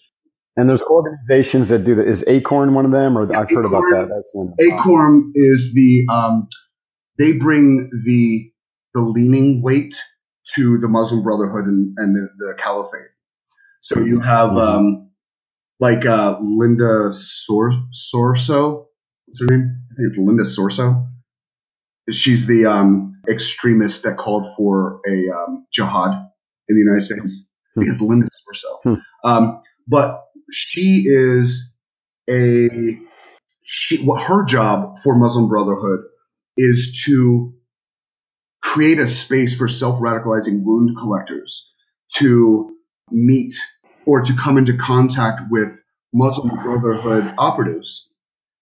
[0.57, 2.07] And there's organizations that do that.
[2.07, 4.09] Is Acorn one of them, or I've heard about that?
[4.09, 4.53] That's one.
[4.61, 6.47] Acorn is the um,
[7.19, 8.51] they bring the
[8.95, 9.99] the leaning weight
[10.55, 13.09] to the Muslim Brotherhood and, and the, the Caliphate.
[13.81, 14.59] So you have mm-hmm.
[14.59, 15.11] um,
[15.81, 18.85] like uh, Linda Sor- Sarsour.
[19.27, 19.83] What's her name?
[19.91, 21.09] I think it's Linda Sarsour.
[22.11, 26.13] She's the um, extremist that called for a um, jihad
[26.69, 27.47] in the United States.
[27.75, 27.81] Hmm.
[27.81, 28.79] Because Linda Sarsour.
[28.85, 29.29] Hmm.
[29.29, 31.73] Um, but she is
[32.31, 32.99] a
[33.65, 34.05] she.
[34.05, 36.01] What her job for Muslim Brotherhood
[36.57, 37.55] is to
[38.63, 41.69] create a space for self radicalizing wound collectors
[42.17, 42.77] to
[43.11, 43.55] meet
[44.07, 45.83] or to come into contact with
[46.13, 48.09] Muslim Brotherhood operatives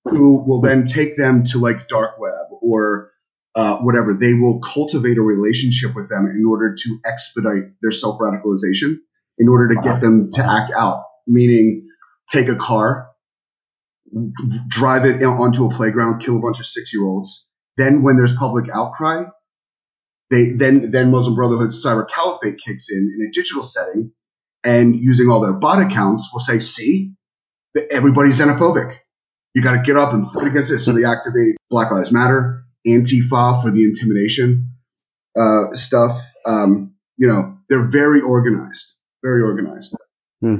[0.04, 3.10] who will then take them to like dark web or
[3.54, 4.14] uh, whatever.
[4.14, 8.96] They will cultivate a relationship with them in order to expedite their self radicalization,
[9.38, 11.88] in order to get them to act out, meaning
[12.30, 13.08] take a car,
[14.68, 17.46] drive it onto a playground, kill a bunch of six year olds.
[17.76, 19.24] Then, when there's public outcry,
[20.30, 24.12] they then then Muslim Brotherhood Cyber Caliphate kicks in in a digital setting,
[24.64, 27.14] and using all their bot accounts will say, "See,
[27.90, 28.96] everybody's xenophobic.
[29.54, 32.64] You got to get up and fight against it." So they activate Black Lives Matter,
[32.86, 34.72] Antifa for the intimidation
[35.38, 36.20] uh, stuff.
[36.46, 39.94] Um, you know, they're very organized, very organized.
[40.40, 40.56] Hmm.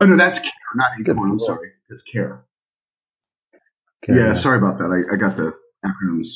[0.00, 1.30] Oh no, that's CAIR, not Acorn.
[1.30, 2.44] I'm sorry, it's CAIR.
[4.04, 4.16] CAIR.
[4.16, 4.86] Yeah, sorry about that.
[4.86, 5.52] I, I got the
[5.84, 6.28] acronyms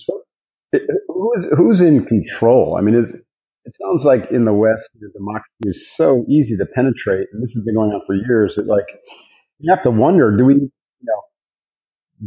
[1.08, 2.76] who's who's in control?
[2.78, 7.28] I mean, it sounds like in the West, the democracy is so easy to penetrate,
[7.32, 8.56] and this has been going on for years.
[8.56, 8.86] That like
[9.58, 10.70] you have to wonder: do we, you
[11.02, 11.22] know,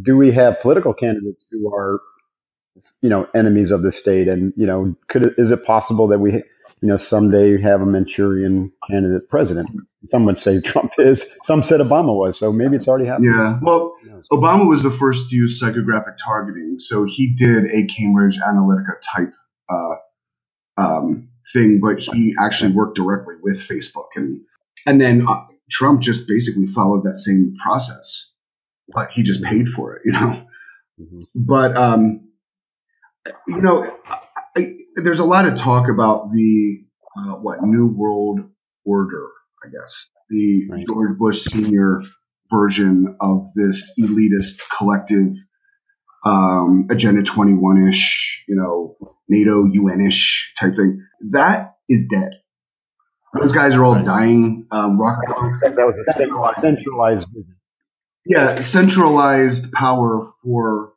[0.04, 2.00] do we have political candidates who are,
[3.02, 4.28] you know, enemies of the state?
[4.28, 6.44] And you know, could is it possible that we
[6.82, 9.70] you know, someday have a Manchurian candidate president.
[10.10, 11.26] Some would say Trump is.
[11.44, 12.38] Some said Obama was.
[12.38, 13.32] So maybe it's already happening.
[13.32, 13.58] Yeah.
[13.62, 13.96] Well,
[14.32, 16.78] Obama was the first to use psychographic targeting.
[16.80, 19.34] So he did a Cambridge Analytica type
[19.70, 19.96] uh,
[20.78, 24.10] um, thing, but he actually worked directly with Facebook.
[24.16, 24.42] And,
[24.86, 28.32] and then uh, Trump just basically followed that same process,
[28.94, 30.48] but he just paid for it, you know?
[31.02, 31.20] Mm-hmm.
[31.34, 32.27] But, um,
[33.48, 33.90] you know,
[34.56, 36.84] I, there's a lot of talk about the
[37.18, 38.42] uh, what New World
[38.86, 39.28] Order,
[39.64, 40.86] I guess, the right.
[40.86, 42.02] George Bush Senior
[42.50, 45.34] version of this elitist collective
[46.26, 48.96] um, Agenda 21 ish, you know,
[49.30, 51.06] NATO UN ish type thing.
[51.32, 52.32] That is dead.
[53.34, 54.06] Those guys are all right.
[54.06, 54.68] dying.
[54.72, 55.20] Um, rock,
[55.62, 57.56] that was a centralized vision.
[58.26, 60.94] Yeah, centralized power for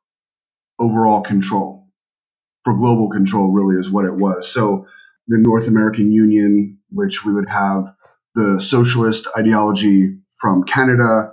[0.78, 1.79] overall control
[2.64, 4.52] for global control really is what it was.
[4.52, 4.86] So
[5.28, 7.84] the North American Union, which we would have
[8.34, 11.32] the socialist ideology from Canada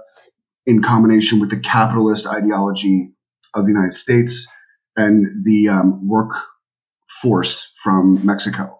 [0.65, 3.11] in combination with the capitalist ideology
[3.53, 4.47] of the United States
[4.95, 8.79] and the um, workforce from Mexico.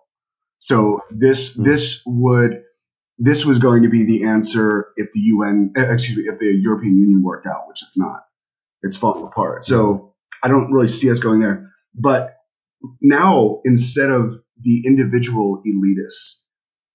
[0.59, 1.63] So this mm-hmm.
[1.63, 2.63] this would
[3.19, 6.53] this was going to be the answer if the UN eh, excuse me if the
[6.53, 8.25] European Union worked out, which it's not.
[8.83, 9.65] It's falling apart.
[9.65, 11.71] So I don't really see us going there.
[11.95, 12.36] But
[13.01, 16.35] now instead of the individual elitists,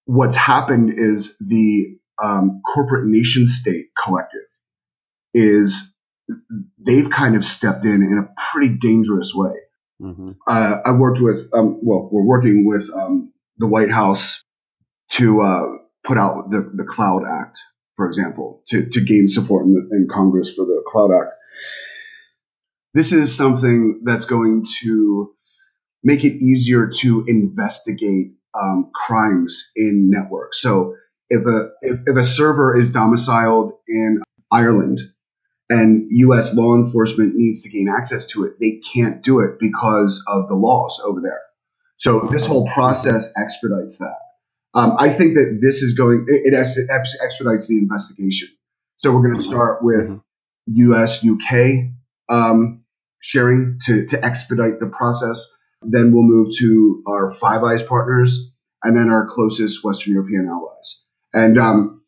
[0.04, 4.40] what's happened is the um, corporate nation state collective
[5.34, 5.92] is
[6.78, 9.54] they've kind of stepped in in a pretty dangerous way.
[10.00, 10.32] Mm-hmm.
[10.46, 14.42] Uh, I worked with, um, well, we're working with um, the White House
[15.12, 15.66] to uh,
[16.04, 17.58] put out the, the Cloud Act,
[17.96, 21.32] for example, to, to gain support in, the, in Congress for the Cloud Act.
[22.94, 25.34] This is something that's going to
[26.02, 30.60] make it easier to investigate um, crimes in networks.
[30.60, 30.96] So
[31.30, 35.00] if a if, if a server is domiciled in Ireland
[35.70, 36.54] and U.S.
[36.54, 40.54] law enforcement needs to gain access to it, they can't do it because of the
[40.54, 41.40] laws over there.
[41.96, 44.16] So this whole process expedites that.
[44.74, 46.90] Um, I think that this is going it, it
[47.22, 48.48] expedites the investigation.
[48.98, 50.20] So we're going to start with
[50.66, 51.24] U.S.
[51.26, 51.90] UK
[52.28, 52.84] um,
[53.20, 55.44] sharing to to expedite the process.
[55.84, 58.50] Then we'll move to our Five Eyes partners
[58.82, 61.04] and then our closest Western European allies.
[61.32, 62.02] And um,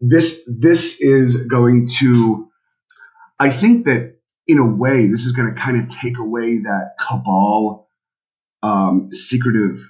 [0.00, 2.48] this this is going to,
[3.38, 4.16] I think that
[4.46, 7.88] in a way, this is going to kind of take away that cabal,
[8.62, 9.84] um, secretive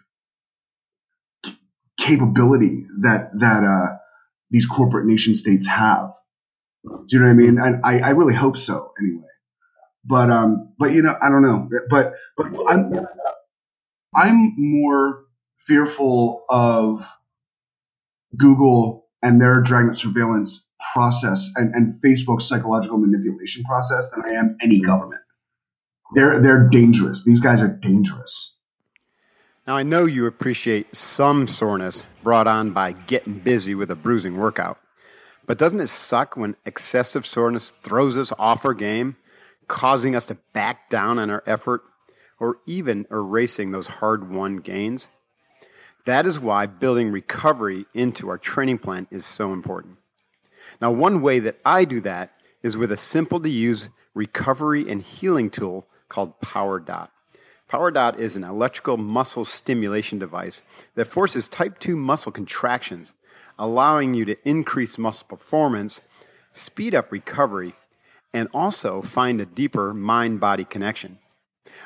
[1.99, 3.97] capability that that uh,
[4.51, 6.12] these corporate nation states have.
[6.84, 7.59] Do you know what I mean?
[7.59, 8.93] And I, I really hope so.
[9.01, 9.24] Anyway.
[10.07, 11.69] But um, but you know, I don't know.
[11.91, 12.93] But but I'm
[14.15, 15.25] I'm more
[15.67, 17.05] fearful of
[18.37, 24.57] Google and their dragnet surveillance process and, and Facebook's psychological manipulation process than I am
[24.63, 25.23] any government.
[26.15, 27.25] They're they're dangerous.
[27.25, 28.57] These guys are dangerous.
[29.67, 34.37] Now I know you appreciate some soreness brought on by getting busy with a bruising
[34.37, 34.79] workout.
[35.47, 39.17] But doesn't it suck when excessive soreness throws us off our game,
[39.69, 41.83] causing us to back down on our effort
[42.39, 45.09] or even erasing those hard won gains?
[46.05, 49.99] That is why building recovery into our training plan is so important.
[50.81, 55.03] Now, one way that I do that is with a simple to use recovery and
[55.03, 57.09] healing tool called PowerDot.
[57.69, 60.62] PowerDot is an electrical muscle stimulation device
[60.95, 63.12] that forces type 2 muscle contractions,
[63.59, 66.03] allowing you to increase muscle performance,
[66.53, 67.75] speed up recovery,
[68.37, 71.16] and also find a deeper mind body connection.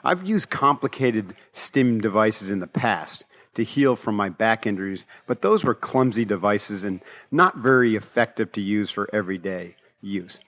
[0.03, 3.25] I've used complicated stim devices in the past
[3.55, 8.51] to heal from my back injuries, but those were clumsy devices and not very effective
[8.51, 10.41] to use for everyday use.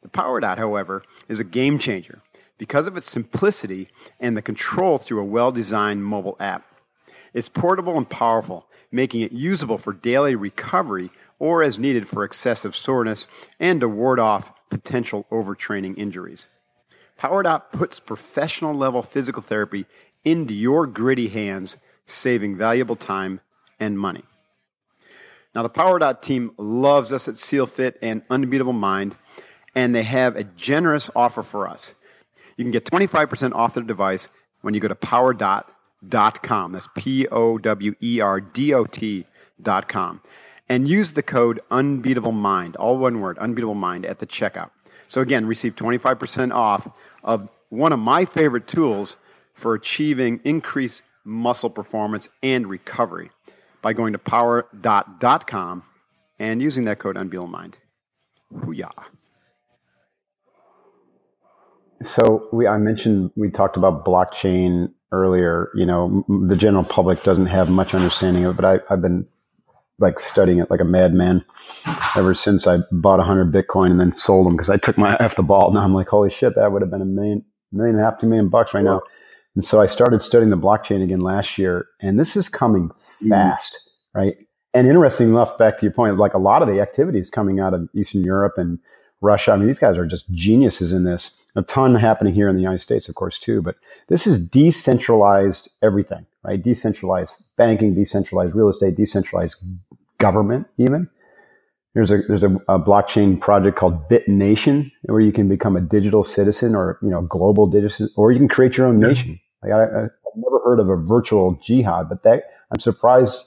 [0.00, 2.22] The PowerDot, however, is a game changer
[2.56, 6.64] because of its simplicity and the control through a well designed mobile app.
[7.34, 12.74] It's portable and powerful, making it usable for daily recovery or as needed for excessive
[12.74, 13.26] soreness
[13.58, 16.48] and to ward off potential overtraining injuries.
[17.18, 19.84] PowerDot puts professional level physical therapy
[20.24, 23.40] into your gritty hands, saving valuable time
[23.78, 24.24] and money.
[25.54, 29.16] Now, the PowerDot team loves us at SealFit and Unbeatable Mind,
[29.74, 31.94] and they have a generous offer for us.
[32.56, 34.28] You can get 25% off their device
[34.60, 36.72] when you go to powerdot.com.
[36.72, 40.20] That's P O W E R D O T.com.
[40.70, 44.70] And use the code Unbeatable Mind, all one word, Unbeatable Mind, at the checkout.
[45.08, 49.16] So again, receive 25% off of one of my favorite tools
[49.52, 53.30] for achieving increased muscle performance and recovery
[53.82, 55.82] by going to powerdot.com
[56.38, 57.78] and using that code Unbeatable Mind.
[58.64, 58.90] Hoo-yah.
[62.02, 65.70] So we, I mentioned we talked about blockchain earlier.
[65.74, 69.26] You know, the general public doesn't have much understanding of it, but I, I've been
[70.00, 71.44] like studying it like a madman
[72.16, 75.16] ever since I bought a hundred Bitcoin and then sold them because I took my
[75.20, 75.72] F the ball.
[75.72, 78.18] Now I'm like, holy shit, that would have been a million, million and a half,
[78.18, 79.02] two million bucks right now.
[79.54, 83.28] And so I started studying the blockchain again last year, and this is coming mm-hmm.
[83.28, 84.20] fast, mm.
[84.20, 84.34] right?
[84.72, 87.74] And interesting enough, back to your point, like a lot of the activities coming out
[87.74, 88.78] of Eastern Europe and
[89.20, 89.52] Russia.
[89.52, 91.36] I mean, these guys are just geniuses in this.
[91.56, 93.60] A ton happening here in the United States, of course, too.
[93.60, 93.76] But
[94.08, 96.62] this is decentralized everything, right?
[96.62, 99.56] Decentralized banking, decentralized real estate, decentralized
[100.18, 101.08] government, even.
[101.94, 106.22] There's a there's a, a blockchain project called BitNation where you can become a digital
[106.22, 109.40] citizen or you know global digital, or you can create your own nation.
[109.62, 113.44] Like I, have never heard of a virtual jihad, but that I'm surprised.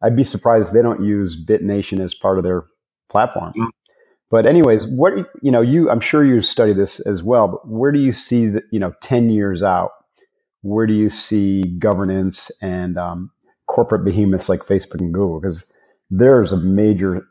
[0.00, 2.64] I'd be surprised if they don't use BitNation as part of their
[3.08, 3.52] platform.
[3.56, 3.68] Mm.
[4.32, 5.12] But anyways, what
[5.42, 7.48] you know, you I'm sure you study this as well.
[7.48, 9.90] But where do you see you know ten years out?
[10.62, 13.30] Where do you see governance and um,
[13.68, 15.38] corporate behemoths like Facebook and Google?
[15.38, 15.70] Because
[16.08, 17.26] there's a major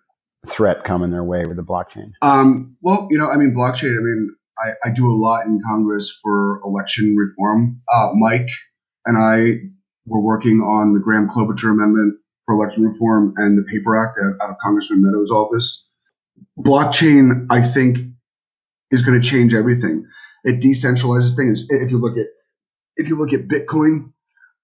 [0.48, 2.12] threat coming their way with the blockchain?
[2.22, 3.98] Um, well, you know, I mean, blockchain.
[3.98, 7.82] I mean, I, I do a lot in Congress for election reform.
[7.92, 8.50] Uh, Mike
[9.08, 9.58] and I
[10.06, 14.52] were working on the Graham Klobuchar Amendment for election reform and the Paper Act out
[14.52, 15.88] of Congressman Meadows' office.
[16.58, 17.98] Blockchain, I think,
[18.92, 20.06] is going to change everything.
[20.44, 21.66] It decentralizes things.
[21.70, 22.28] If you look at
[22.98, 24.12] if you look at Bitcoin,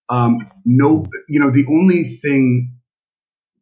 [0.09, 2.73] um, no, you know, the only thing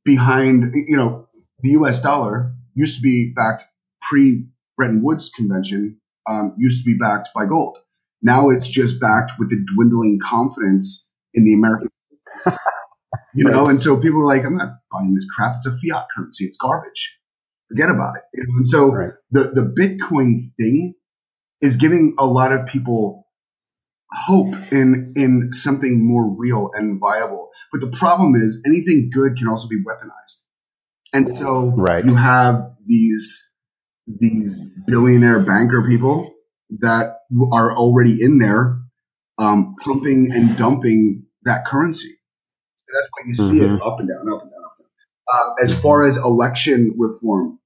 [0.03, 1.27] behind, you know,
[1.61, 2.01] the U.S.
[2.01, 3.63] dollar used to be backed
[4.01, 4.45] pre
[4.77, 5.97] Bretton Woods convention,
[6.27, 7.77] um, used to be backed by gold.
[8.21, 11.89] Now it's just backed with the dwindling confidence in the American,
[13.35, 13.67] you know.
[13.67, 15.57] And so people are like, "I'm not buying this crap.
[15.57, 16.45] It's a fiat currency.
[16.45, 17.17] It's garbage.
[17.69, 19.13] Forget about it." And so right.
[19.31, 20.95] the the Bitcoin thing
[21.61, 23.27] is giving a lot of people
[24.11, 27.49] hope in in something more real and viable.
[27.71, 30.37] But the problem is anything good can also be weaponized.
[31.13, 32.03] And so right.
[32.05, 33.41] you have these
[34.07, 36.33] these billionaire banker people
[36.79, 37.17] that
[37.51, 38.79] are already in there
[39.37, 42.17] um, pumping and dumping that currency.
[42.93, 43.75] that's why you see mm-hmm.
[43.75, 44.54] it up and down, up and down, up and down.
[45.31, 47.59] Uh, as far as election reform,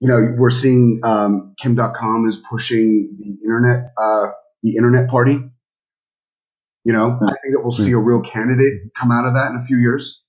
[0.00, 4.28] you know, we're seeing um, Kim Dotcom is pushing the internet, uh,
[4.62, 5.38] the internet party.
[6.84, 9.60] You know, I think that we'll see a real candidate come out of that in
[9.62, 10.20] a few years.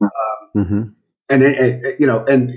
[0.00, 0.10] Um,
[0.56, 0.82] mm-hmm
[1.28, 2.52] and, and, you know, and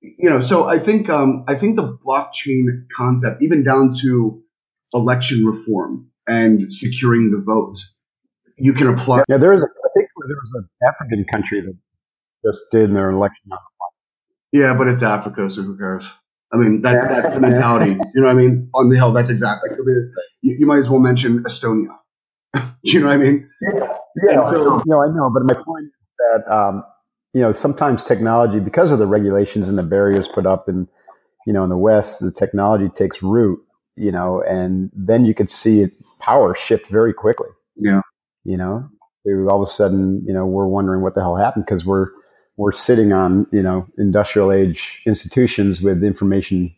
[0.00, 4.42] you know, so I think um, I think the blockchain concept, even down to
[4.94, 7.78] election reform and securing the vote,
[8.56, 9.24] you can apply.
[9.28, 9.62] Yeah, there was.
[9.62, 11.76] A, I think there was an African country that
[12.46, 13.50] just did in their election.
[14.52, 16.06] Yeah, but it's Africa, so who cares?
[16.52, 17.98] I mean, that, that's the mentality.
[18.14, 18.70] You know what I mean?
[18.74, 19.70] On the hill, that's exactly.
[20.42, 21.88] You, you might as well mention Estonia.
[22.82, 23.50] you know what I mean?
[23.60, 23.96] Yeah,
[24.28, 26.84] yeah so, no, I know, but my point is that um,
[27.34, 30.88] you know sometimes technology, because of the regulations and the barriers put up, and
[31.46, 33.60] you know in the West, the technology takes root.
[33.96, 35.90] You know, and then you could see it,
[36.20, 37.48] power shift very quickly.
[37.76, 38.02] Yeah.
[38.44, 38.88] You know,
[39.50, 42.08] all of a sudden, you know, we're wondering what the hell happened because we're
[42.56, 46.74] we're sitting on you know industrial age institutions with information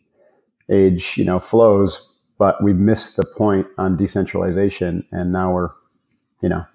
[0.71, 2.05] age you know flows
[2.37, 5.69] but we've missed the point on decentralization and now we're
[6.41, 6.65] you know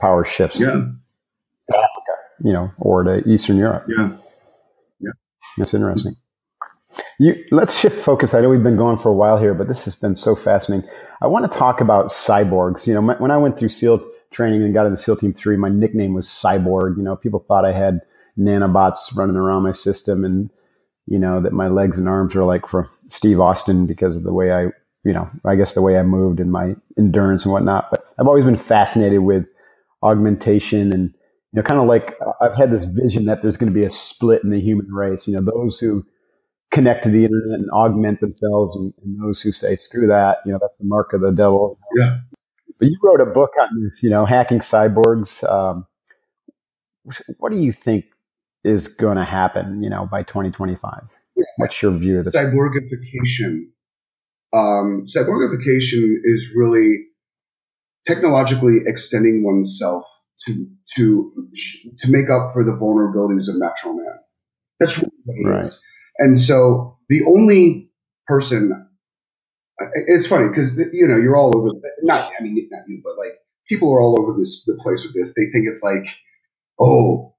[0.00, 0.66] power shifts yeah.
[0.66, 0.94] to
[1.70, 2.12] africa
[2.44, 4.10] you know or to eastern europe yeah
[5.00, 5.10] yeah
[5.56, 6.14] that's interesting
[7.18, 8.34] you, let's shift focus.
[8.34, 10.88] I know we've been going for a while here, but this has been so fascinating.
[11.20, 12.86] I want to talk about cyborgs.
[12.86, 15.56] You know, my, when I went through SEAL training and got into SEAL Team Three,
[15.56, 16.96] my nickname was Cyborg.
[16.96, 18.00] You know, people thought I had
[18.38, 20.50] nanobots running around my system and
[21.06, 24.32] you know that my legs and arms are like for Steve Austin because of the
[24.32, 24.64] way I
[25.04, 27.90] you know I guess the way I moved and my endurance and whatnot.
[27.90, 29.46] But I've always been fascinated with
[30.02, 31.10] augmentation and
[31.52, 33.90] you know kind of like I've had this vision that there's going to be a
[33.90, 35.26] split in the human race.
[35.26, 36.04] You know those who
[36.70, 40.52] connect to the internet and augment themselves and, and those who say screw that you
[40.52, 41.78] know that's the mark of the devil.
[41.96, 42.18] Yeah.
[42.78, 45.42] But you wrote a book on this, you know, hacking cyborgs.
[45.50, 45.84] Um,
[47.38, 48.04] what do you think
[48.64, 51.02] is going to happen, you know, by 2025?
[51.56, 52.34] What's your view of this?
[52.34, 53.66] Cyborgification.
[54.52, 57.04] Um, cyborgification is really
[58.06, 60.04] technologically extending oneself
[60.46, 61.32] to to
[61.98, 64.18] to make up for the vulnerabilities of natural man.
[64.80, 65.66] That's really what it right.
[65.66, 65.80] is.
[66.18, 67.90] And so the only
[68.26, 68.88] person,
[70.06, 71.68] it's funny because you know you're all over.
[71.68, 73.32] The, Not I mean not you, but like
[73.68, 75.34] people are all over this the place with this.
[75.34, 76.06] They think it's like,
[76.80, 77.34] oh,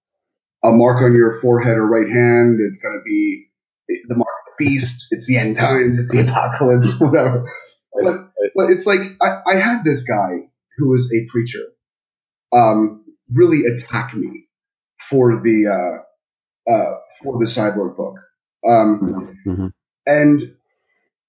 [0.64, 2.60] a mark on your forehead or right hand.
[2.62, 3.46] It's going to be
[4.08, 5.08] the mark of the beast.
[5.12, 6.00] It's the end times.
[6.00, 7.52] It's the apocalypse, whatever.
[7.94, 11.66] But, but it's like I, I had this guy who was a preacher
[12.56, 14.48] um, really attack me
[15.10, 18.16] for the uh, uh, for the cyborg book.
[18.68, 19.68] Um, mm-hmm.
[20.06, 20.54] And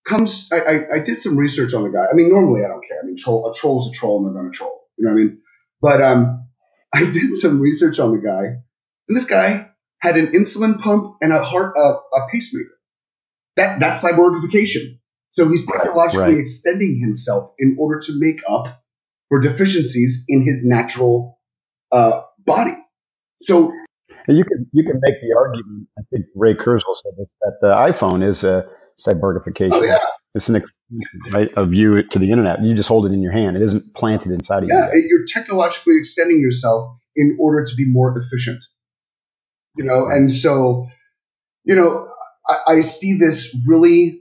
[0.07, 2.07] comes, I, I, I, did some research on the guy.
[2.11, 2.99] I mean, normally I don't care.
[3.01, 4.89] I mean, troll, a troll's a troll and they're going to troll.
[4.99, 5.39] You know what I mean?
[5.81, 6.49] But um,
[6.95, 8.63] I did some research on the guy
[9.11, 12.71] and this guy had an insulin pump and a heart, uh, a pacemaker.
[13.57, 15.01] That that's cyborgification.
[15.33, 16.39] So he's technologically right.
[16.39, 18.81] extending himself in order to make up
[19.29, 21.41] for deficiencies in his natural
[21.91, 22.77] uh, body.
[23.43, 23.73] So
[24.29, 25.89] you can you can make the argument.
[25.99, 28.71] I think Ray Kurzweil said this, that the iPhone is a
[29.05, 29.71] cyborgification.
[29.73, 29.99] Oh, yeah.
[30.37, 32.63] It's an extension right, of you to the internet.
[32.63, 33.57] You just hold it in your hand.
[33.57, 35.01] It isn't planted inside of yeah, you.
[35.01, 38.61] Yeah, you're technologically extending yourself in order to be more efficient
[39.81, 40.89] you know, and so,
[41.65, 42.07] you know,
[42.47, 44.21] I, I see this really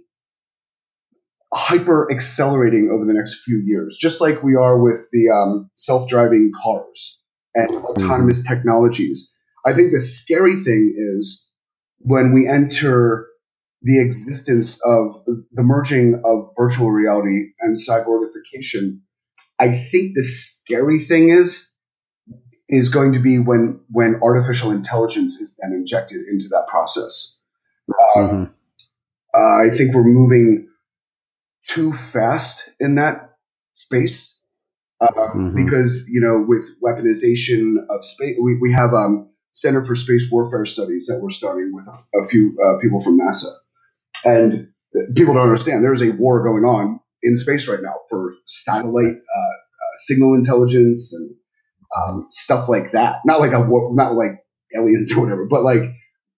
[1.54, 6.08] hyper accelerating over the next few years, just like we are with the um, self
[6.08, 7.20] driving cars
[7.56, 7.86] and mm-hmm.
[7.88, 8.54] autonomous mm-hmm.
[8.54, 9.34] technologies.
[9.66, 11.46] I think the scary thing is
[11.98, 13.28] when we enter
[13.82, 19.00] the existence of the merging of virtual reality and cyborgification.
[19.60, 21.69] I think the scary thing is
[22.70, 27.36] is going to be when when artificial intelligence is then injected into that process.
[28.16, 28.44] Um, mm-hmm.
[29.34, 30.70] uh, I think we're moving
[31.68, 33.38] too fast in that
[33.74, 34.40] space
[35.02, 35.56] uh, mm-hmm.
[35.56, 40.68] because you know with weaponization of space, we we have um, Center for Space Warfare
[40.68, 43.52] Studies that we're starting with a, a few uh, people from NASA,
[44.24, 44.68] and
[45.16, 49.16] people don't understand there is a war going on in space right now for satellite
[49.16, 51.36] uh, uh, signal intelligence and
[51.96, 53.18] um, stuff like that.
[53.26, 54.44] Not like a not like
[54.76, 55.84] aliens or whatever, but like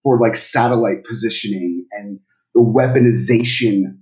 [0.02, 2.18] for like satellite positioning and
[2.54, 3.98] the weaponization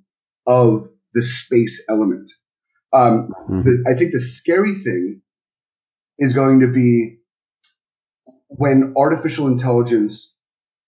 [0.47, 2.31] of the space element.
[2.93, 3.63] Um, mm-hmm.
[3.63, 5.23] the, I think the scary thing
[6.19, 7.19] is going to be
[8.49, 10.33] when artificial intelligence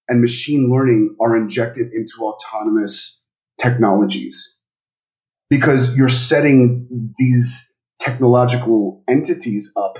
[0.08, 3.20] and machine learning are injected into autonomous
[3.58, 4.56] technologies
[5.48, 9.98] because you're setting these technological entities up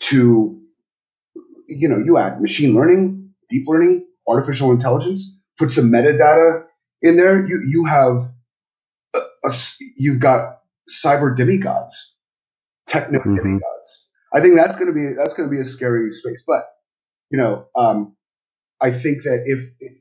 [0.00, 0.60] to,
[1.68, 6.64] you know, you add machine learning, deep learning, artificial intelligence, put some metadata
[7.02, 7.46] in there.
[7.46, 8.30] You, you have,
[9.14, 9.52] a, a,
[9.96, 10.58] you've got
[10.90, 12.14] cyber demigods,
[12.86, 13.36] techno mm-hmm.
[13.36, 14.06] demigods.
[14.34, 16.42] I think that's going to be, that's going to be a scary space.
[16.46, 16.64] But,
[17.30, 18.16] you know, um,
[18.80, 19.92] I think that if, if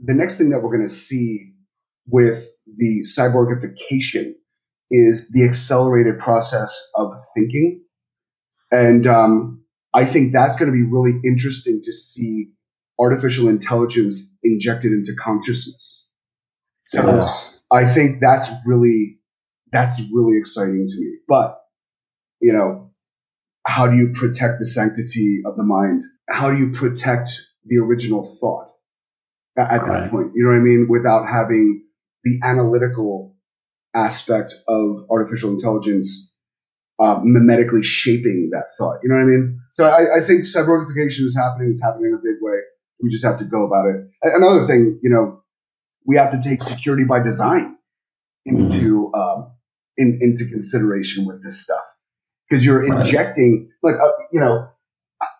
[0.00, 1.52] the next thing that we're going to see
[2.08, 4.32] with the cyborgification
[4.90, 7.82] is the accelerated process of thinking
[8.70, 9.64] And um,
[9.94, 12.50] I think that's going to be really interesting to see
[12.98, 16.04] artificial intelligence injected into consciousness.
[16.88, 17.54] So yes.
[17.72, 19.18] I think that's really
[19.72, 21.16] that's really exciting to me.
[21.28, 21.60] But
[22.40, 22.92] you know,
[23.66, 26.04] how do you protect the sanctity of the mind?
[26.28, 27.30] How do you protect
[27.64, 28.70] the original thought
[29.58, 30.02] at, at right.
[30.02, 30.32] that point?
[30.34, 30.86] You know what I mean?
[30.88, 31.84] Without having
[32.24, 33.34] the analytical
[33.94, 36.30] aspect of artificial intelligence
[36.98, 38.98] uh, mimetically shaping that thought.
[39.02, 39.60] You know what I mean?
[39.72, 41.70] So I, I think cyborgification is happening.
[41.70, 42.58] It's happening in a big way.
[43.02, 44.08] We just have to go about it.
[44.22, 45.42] Another thing, you know,
[46.06, 47.76] we have to take security by design
[48.46, 49.52] into um,
[49.96, 51.82] in, into consideration with this stuff
[52.48, 54.68] because you're injecting like uh, you know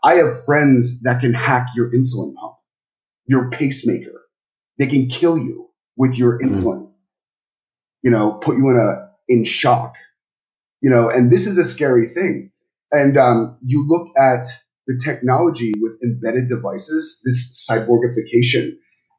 [0.03, 2.57] I have friends that can hack your insulin pump,
[3.27, 4.23] your pacemaker.
[4.79, 6.55] They can kill you with your mm-hmm.
[6.55, 6.91] insulin.
[8.03, 9.95] You know, put you in a in shock.
[10.87, 12.53] You know, and this is a scary thing.
[12.93, 14.47] And um, you look at
[14.87, 18.71] the technology with embedded devices, this cyborgification,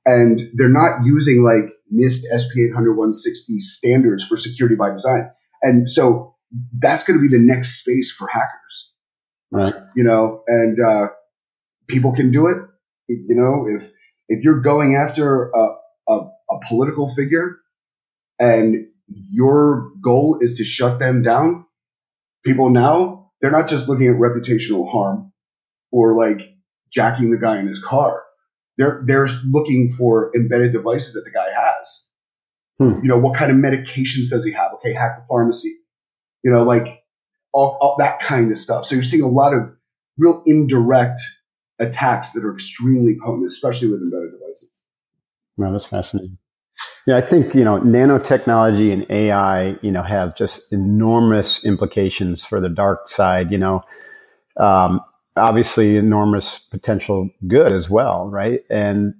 [0.05, 5.29] and they're not using like NIST SP 800 160 standards for security by design.
[5.61, 6.37] And so
[6.79, 8.93] that's going to be the next space for hackers.
[9.51, 9.73] Right.
[9.93, 11.07] You know, and uh,
[11.89, 12.59] people can do it.
[13.09, 13.91] You know, if
[14.29, 15.67] if you're going after a,
[16.07, 17.57] a, a political figure
[18.39, 21.65] and your goal is to shut them down,
[22.45, 25.31] people now they're not just looking at reputational harm
[25.91, 26.55] or like
[26.91, 28.23] jacking the guy in his car.
[28.77, 32.05] They're they're looking for embedded devices that the guy has.
[32.79, 32.99] Hmm.
[33.03, 34.73] You know, what kind of medications does he have?
[34.75, 35.77] Okay, hack the pharmacy.
[36.43, 37.03] You know, like
[37.51, 38.85] all, all that kind of stuff.
[38.85, 39.71] So you're seeing a lot of
[40.17, 41.19] real indirect
[41.79, 44.69] attacks that are extremely potent, especially with embedded devices.
[45.57, 46.37] Wow, that's fascinating.
[47.07, 52.61] Yeah, I think you know nanotechnology and AI, you know, have just enormous implications for
[52.61, 53.51] the dark side.
[53.51, 53.83] You know,
[54.59, 55.01] um,
[55.37, 58.61] obviously enormous potential good as well, right?
[58.69, 59.15] And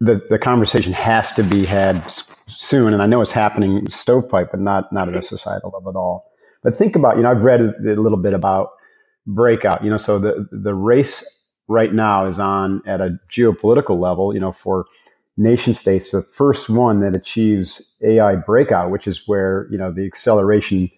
[0.00, 2.02] the the conversation has to be had
[2.48, 2.94] soon.
[2.94, 6.32] And I know it's happening stovepipe, but not not at a societal level at all.
[6.64, 8.70] But think about, you know, I've read a little bit about
[9.26, 9.84] breakout.
[9.84, 11.24] You know, so the the race
[11.68, 14.34] right now is on at a geopolitical level.
[14.34, 14.86] You know, for
[15.36, 20.06] nation states, the first one that achieves AI breakout, which is where you know the
[20.06, 20.90] acceleration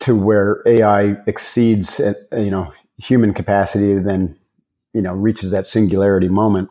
[0.00, 4.36] to where AI exceeds, uh, you know, human capacity, then
[4.94, 6.70] you know reaches that singularity moment.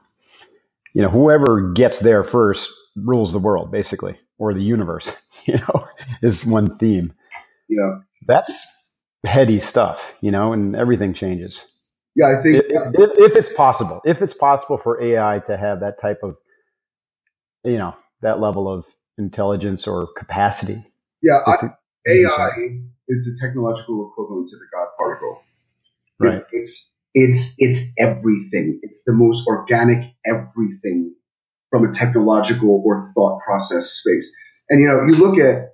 [0.94, 5.12] You know, whoever gets there first rules the world, basically, or the universe.
[5.48, 5.88] You know,
[6.24, 7.14] is one theme.
[7.70, 8.54] Yeah, that's
[9.26, 10.14] heady stuff.
[10.22, 11.73] You know, and everything changes.
[12.16, 12.92] Yeah, I think if, yeah.
[12.94, 16.36] if, if it's possible, if it's possible for AI to have that type of,
[17.64, 18.86] you know, that level of
[19.18, 20.86] intelligence or capacity.
[21.22, 21.70] Yeah, I,
[22.08, 22.50] AI
[23.08, 25.42] is the technological equivalent to the God particle.
[26.20, 26.44] Right.
[26.52, 28.80] It's it's it's everything.
[28.82, 31.16] It's the most organic everything
[31.70, 34.32] from a technological or thought process space.
[34.70, 35.70] And you know, you look at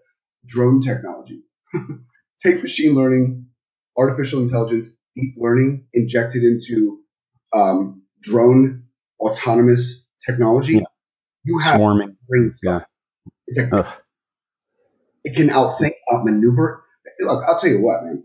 [0.46, 1.42] drone technology.
[2.44, 3.48] Take machine learning,
[3.98, 7.00] artificial intelligence, deep learning injected into
[7.54, 8.84] um, drone
[9.20, 10.76] autonomous technology.
[10.76, 10.82] Yeah.
[11.44, 12.18] You have swarming.
[12.64, 12.82] Yeah.
[13.48, 13.86] It's like
[15.24, 16.84] it can outthink, outmaneuver.
[17.22, 18.24] Look, I'll tell you what, man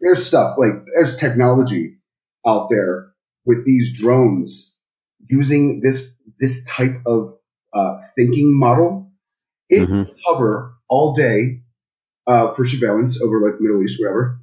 [0.00, 1.96] there's stuff like there's technology
[2.46, 3.12] out there
[3.44, 4.74] with these drones
[5.28, 6.08] using this
[6.38, 7.34] this type of
[7.72, 9.12] uh, thinking model.
[9.68, 10.12] It mm-hmm.
[10.24, 11.62] hover all day
[12.26, 14.40] uh, for surveillance over like Middle East, wherever.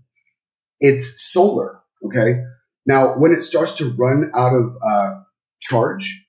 [0.82, 1.79] It's solar.
[2.05, 2.43] Okay.
[2.86, 5.21] Now, when it starts to run out of uh,
[5.61, 6.25] charge,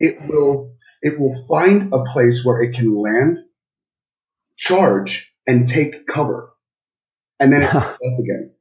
[0.00, 3.38] it will it will find a place where it can land,
[4.56, 6.50] charge, and take cover
[7.40, 8.52] and then it up again.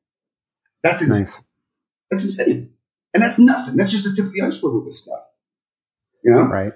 [0.83, 1.25] That's insane.
[1.25, 1.41] Nice.
[2.11, 2.73] That's insane.
[3.13, 3.77] And that's nothing.
[3.77, 5.21] That's just the tip of the iceberg with this stuff.
[6.23, 6.43] You know?
[6.43, 6.73] Right.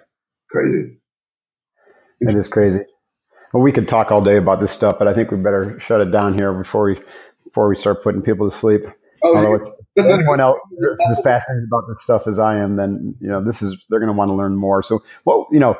[0.49, 0.99] Crazy.
[2.21, 2.79] It is crazy.
[3.53, 6.01] Well, we could talk all day about this stuff, but I think we better shut
[6.01, 6.99] it down here before we
[7.47, 8.81] before we start putting people to sleep.
[9.23, 13.27] Oh, if anyone else is as fascinated about this stuff as I am, then you
[13.27, 14.83] know this is they're going to want to learn more.
[14.83, 15.75] So, well, you know,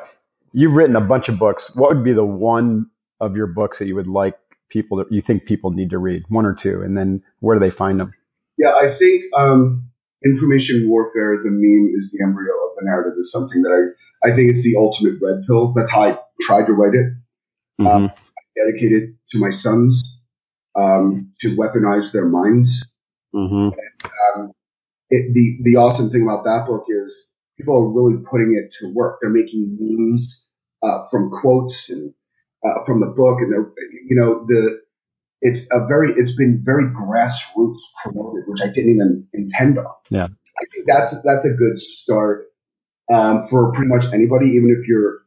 [0.52, 1.70] you've written a bunch of books.
[1.76, 2.86] What would be the one
[3.20, 4.34] of your books that you would like
[4.70, 6.24] people that you think people need to read?
[6.28, 8.12] One or two, and then where do they find them?
[8.56, 9.88] Yeah, I think um,
[10.24, 14.34] information warfare, the meme is the embryo of the narrative, is something that I I
[14.34, 15.72] think it's the ultimate red pill.
[15.74, 17.12] That's how I tried to write it.
[17.80, 17.86] Mm-hmm.
[17.86, 18.12] Um,
[18.56, 20.17] dedicated to my sons
[20.78, 22.84] um, to weaponize their minds.
[23.34, 23.78] Mm-hmm.
[23.78, 24.52] And, um,
[25.10, 28.92] it, the the awesome thing about that book is people are really putting it to
[28.94, 29.18] work.
[29.20, 30.46] They're making memes
[30.82, 32.12] uh, from quotes and
[32.64, 33.72] uh, from the book, and they're
[34.06, 34.80] you know the
[35.40, 39.86] it's a very it's been very grassroots promoted, which I didn't even intend on.
[40.10, 42.46] Yeah, I think that's that's a good start
[43.12, 45.20] um, for pretty much anybody, even if you're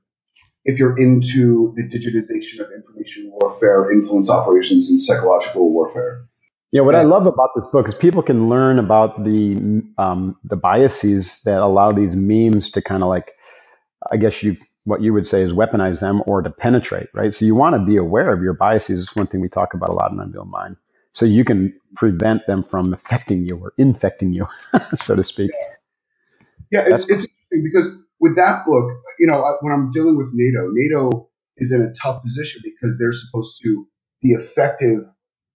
[0.65, 6.25] if you're into the digitization of information warfare, influence operations, and psychological warfare.
[6.71, 10.55] Yeah, what I love about this book is people can learn about the um, the
[10.55, 13.31] biases that allow these memes to kind of like,
[14.09, 14.55] I guess you
[14.85, 17.33] what you would say is weaponize them or to penetrate, right?
[17.33, 19.01] So you want to be aware of your biases.
[19.01, 20.77] Is one thing we talk about a lot in Unbeatable Mind,
[21.11, 24.47] so you can prevent them from affecting you or infecting you,
[24.95, 25.51] so to speak.
[26.71, 27.87] Yeah, yeah it's, it's interesting because
[28.21, 32.23] with that book, you know, when I'm dealing with NATO, NATO is in a tough
[32.23, 33.87] position because they're supposed to
[34.21, 34.99] be effective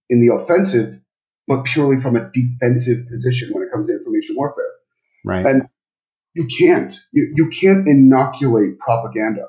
[0.09, 0.99] in the offensive
[1.47, 4.65] but purely from a defensive position when it comes to information warfare.
[5.23, 5.45] Right.
[5.45, 5.69] And
[6.33, 6.93] you can't.
[7.13, 9.47] You, you can't inoculate propaganda.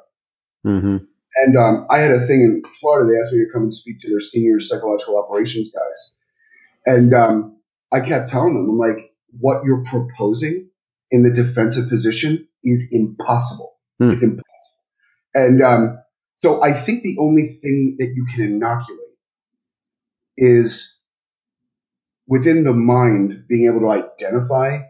[0.65, 0.99] Mm-hmm.
[1.37, 3.11] And um, I had a thing in Florida.
[3.11, 6.15] They asked me to come and speak to their senior psychological operations guys.
[6.87, 7.57] And um,
[7.93, 10.71] I kept telling them, I'm like, what you're proposing
[11.11, 13.75] in the defensive position is impossible.
[14.01, 14.13] Mm.
[14.13, 14.45] It's impossible.
[15.35, 15.99] And um,
[16.43, 18.99] so I think the only thing that you can inoculate
[20.37, 20.99] is
[22.27, 24.81] within the mind being able to identify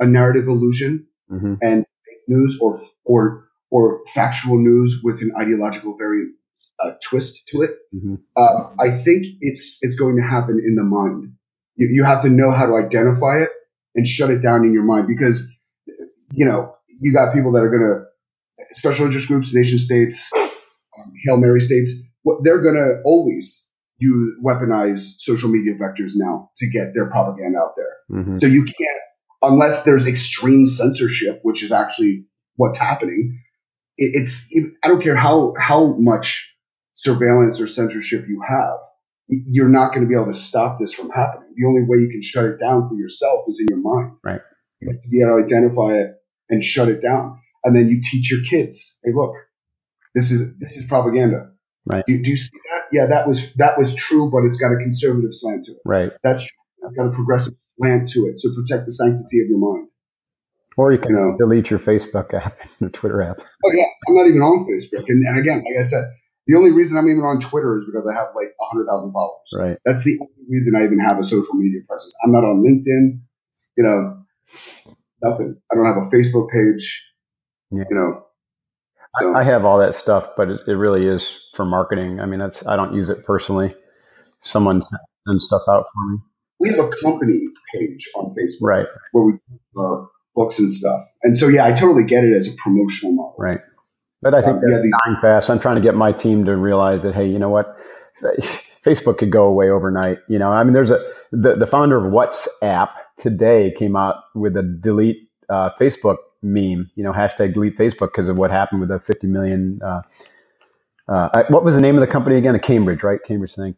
[0.00, 1.54] a narrative illusion mm-hmm.
[1.62, 6.34] and fake news or or or factual news with an ideological variant
[6.82, 7.70] uh, twist to it.
[7.94, 8.14] Mm-hmm.
[8.36, 11.32] Uh, I think it's it's going to happen in the mind.
[11.76, 13.50] You, you have to know how to identify it
[13.94, 15.50] and shut it down in your mind because
[16.32, 18.04] you know you got people that are going to
[18.74, 21.92] special interest groups, nation states, um, hail mary states.
[22.22, 23.64] What they're going to always
[23.98, 28.18] you weaponize social media vectors now to get their propaganda out there.
[28.18, 28.38] Mm-hmm.
[28.38, 29.02] So you can't,
[29.42, 32.26] unless there's extreme censorship, which is actually
[32.56, 33.40] what's happening.
[33.96, 34.46] It, it's
[34.82, 36.50] I don't care how how much
[36.96, 38.78] surveillance or censorship you have,
[39.28, 41.48] you're not going to be able to stop this from happening.
[41.56, 44.16] The only way you can shut it down for yourself is in your mind.
[44.24, 44.40] Right.
[44.80, 46.16] You have to be able to identify it
[46.48, 49.34] and shut it down, and then you teach your kids, hey, look,
[50.14, 51.54] this is this is propaganda
[51.86, 52.04] Right.
[52.06, 52.84] Do, do, you see that?
[52.92, 55.82] Yeah, that was that was true, but it's got a conservative slant to it.
[55.84, 56.12] Right.
[56.22, 56.58] That's true.
[56.84, 58.40] It's got a progressive slant to it.
[58.40, 59.88] So protect the sanctity of your mind.
[60.76, 61.36] Or you can you know?
[61.38, 63.36] delete your Facebook app and your Twitter app.
[63.38, 65.04] Oh yeah, I'm not even on Facebook.
[65.08, 66.10] And, and again, like I said,
[66.46, 69.48] the only reason I'm even on Twitter is because I have like hundred thousand followers.
[69.52, 69.76] Right.
[69.84, 72.14] That's the only reason I even have a social media presence.
[72.24, 73.20] I'm not on LinkedIn.
[73.76, 74.94] You know,
[75.24, 75.56] nothing.
[75.72, 77.02] I don't have a Facebook page.
[77.70, 77.84] Yeah.
[77.90, 78.24] You know,
[79.20, 79.34] so.
[79.34, 82.20] I have all that stuff, but it, it, really is for marketing.
[82.20, 83.74] I mean, that's I don't use it personally.
[84.42, 84.82] Someone
[85.26, 86.18] sends stuff out for me.
[86.60, 89.32] We have a company page on Facebook, right, where we
[89.78, 91.04] uh, books and stuff.
[91.22, 93.60] And so, yeah, I totally get it as a promotional model, right.
[94.20, 95.50] But I think um, yeah, these- fast.
[95.50, 97.76] I'm trying to get my team to realize that, hey, you know what?
[98.84, 100.18] Facebook could go away overnight.
[100.28, 104.56] You know, I mean, there's a the, the founder of WhatsApp today came out with
[104.56, 108.90] a delete uh, Facebook meme, you know, hashtag delete Facebook because of what happened with
[108.90, 109.80] the 50 million.
[109.82, 110.02] Uh,
[111.08, 112.54] uh, what was the name of the company again?
[112.54, 113.18] A Cambridge, right?
[113.26, 113.74] Cambridge thing.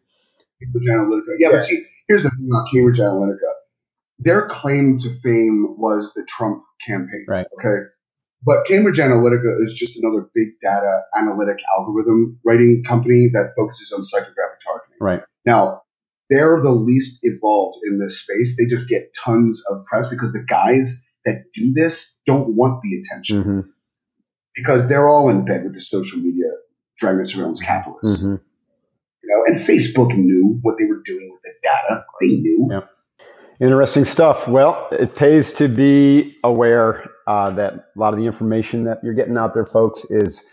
[0.61, 1.35] Cambridge Analytica.
[1.39, 3.53] Yeah, yeah, but see, here's the thing about Cambridge Analytica.
[4.19, 7.25] Their claim to fame was the Trump campaign.
[7.27, 7.45] Right.
[7.59, 7.89] Okay.
[8.45, 14.01] But Cambridge Analytica is just another big data analytic algorithm writing company that focuses on
[14.01, 14.97] psychographic targeting.
[15.01, 15.21] Right.
[15.45, 15.81] Now,
[16.29, 18.55] they're the least evolved in this space.
[18.57, 22.97] They just get tons of press because the guys that do this don't want the
[22.99, 23.59] attention mm-hmm.
[24.55, 26.47] because they're all in bed with the social media
[26.99, 28.23] driving surveillance capitalists.
[28.23, 28.35] Mm-hmm.
[29.23, 32.05] You know, and Facebook knew what they were doing with the data.
[32.21, 32.69] They knew.
[32.71, 32.89] Yep.
[33.59, 34.47] Interesting stuff.
[34.47, 39.13] Well, it pays to be aware uh, that a lot of the information that you're
[39.13, 40.45] getting out there, folks, is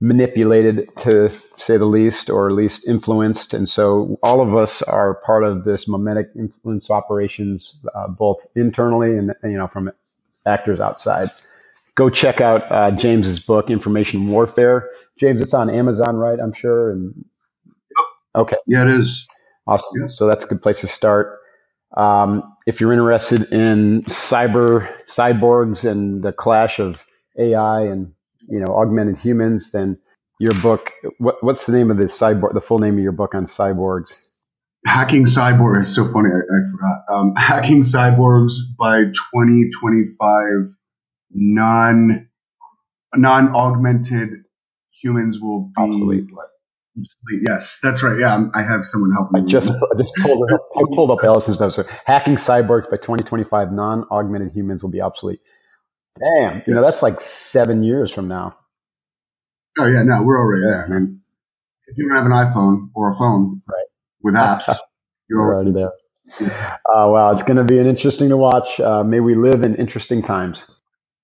[0.00, 3.52] manipulated to say the least, or at least influenced.
[3.52, 9.16] And so all of us are part of this mimetic influence operations, uh, both internally
[9.18, 9.92] and, you know, from
[10.46, 11.30] actors outside.
[11.96, 14.88] Go check out uh, James's book, Information Warfare.
[15.18, 16.40] James, it's on Amazon, right?
[16.40, 16.92] I'm sure.
[16.92, 17.24] And
[18.34, 19.26] okay, yeah, it is.
[19.66, 20.00] Awesome.
[20.00, 20.08] Yeah.
[20.08, 21.39] So that's a good place to start.
[21.96, 27.04] Um, if you're interested in cyber cyborgs and the clash of
[27.38, 28.12] AI and
[28.48, 29.98] you know augmented humans, then
[30.40, 30.92] your book.
[31.18, 32.54] What, what's the name of the cyborg?
[32.54, 34.12] The full name of your book on cyborgs?
[34.86, 36.30] Hacking Cyborg is so funny.
[36.30, 37.00] I, I forgot.
[37.10, 40.74] Um, Hacking Cyborgs by 2025.
[41.32, 42.28] Non
[43.16, 44.30] non augmented
[45.02, 46.24] humans will be obsolete.
[46.24, 46.49] obsolete.
[47.42, 48.18] Yes, that's right.
[48.18, 49.42] Yeah, I have someone helping.
[49.42, 51.76] I just I just pulled up, I pulled up Allison's notes.
[51.76, 53.72] So, hacking cyborgs by 2025.
[53.72, 55.40] Non augmented humans will be obsolete.
[56.18, 56.74] Damn, you yes.
[56.74, 58.56] know that's like seven years from now.
[59.78, 60.84] Oh yeah, no, we're already there.
[60.84, 61.20] I mean,
[61.86, 63.86] if you don't have an iPhone or a phone, right?
[64.22, 64.74] with apps.
[65.28, 65.92] You're already there.
[66.40, 68.80] Uh, wow, it's going to be an interesting to watch.
[68.80, 70.66] Uh, may we live in interesting times.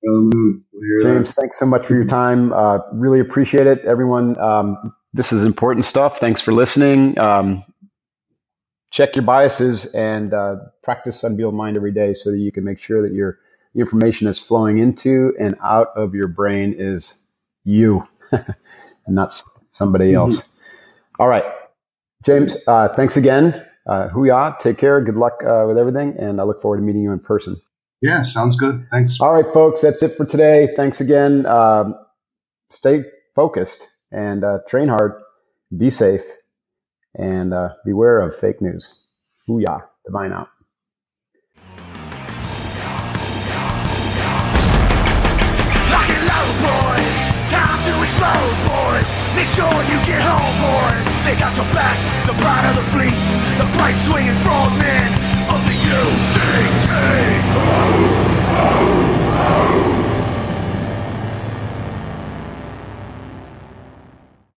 [0.08, 0.64] Um,
[1.02, 2.52] James, thanks so much for your time.
[2.52, 4.38] Uh, really appreciate it, everyone.
[4.38, 6.18] Um, this is important stuff.
[6.18, 7.18] Thanks for listening.
[7.18, 7.64] Um,
[8.90, 12.78] check your biases and uh, practice Unbeatable Mind every day so that you can make
[12.78, 13.38] sure that your
[13.74, 17.24] information is flowing into and out of your brain is
[17.64, 18.44] you and
[19.08, 20.16] not somebody mm-hmm.
[20.16, 20.36] else.
[20.36, 21.22] Mm-hmm.
[21.22, 21.44] All right.
[22.22, 23.64] James, uh, thanks again.
[23.88, 24.58] Uh, Hooyah.
[24.60, 25.00] Take care.
[25.00, 26.14] Good luck uh, with everything.
[26.18, 27.56] And I look forward to meeting you in person.
[28.02, 28.86] Yeah, sounds good.
[28.90, 29.18] Thanks.
[29.20, 29.80] All right, folks.
[29.80, 30.68] That's it for today.
[30.76, 31.46] Thanks again.
[31.46, 31.94] Um,
[32.68, 33.04] stay
[33.34, 33.86] focused
[34.16, 35.20] and uh, train hard.
[35.76, 36.22] Be safe
[37.14, 38.92] and uh, beware of fake news.
[39.48, 39.82] Hooyah.
[40.06, 40.48] Divine out.
[48.06, 49.08] explode, boys.
[49.34, 51.04] Make sure you get home, boys.
[51.26, 55.10] They got your back, the pride of the fleets, the bright swinging frog men
[55.52, 55.76] of the.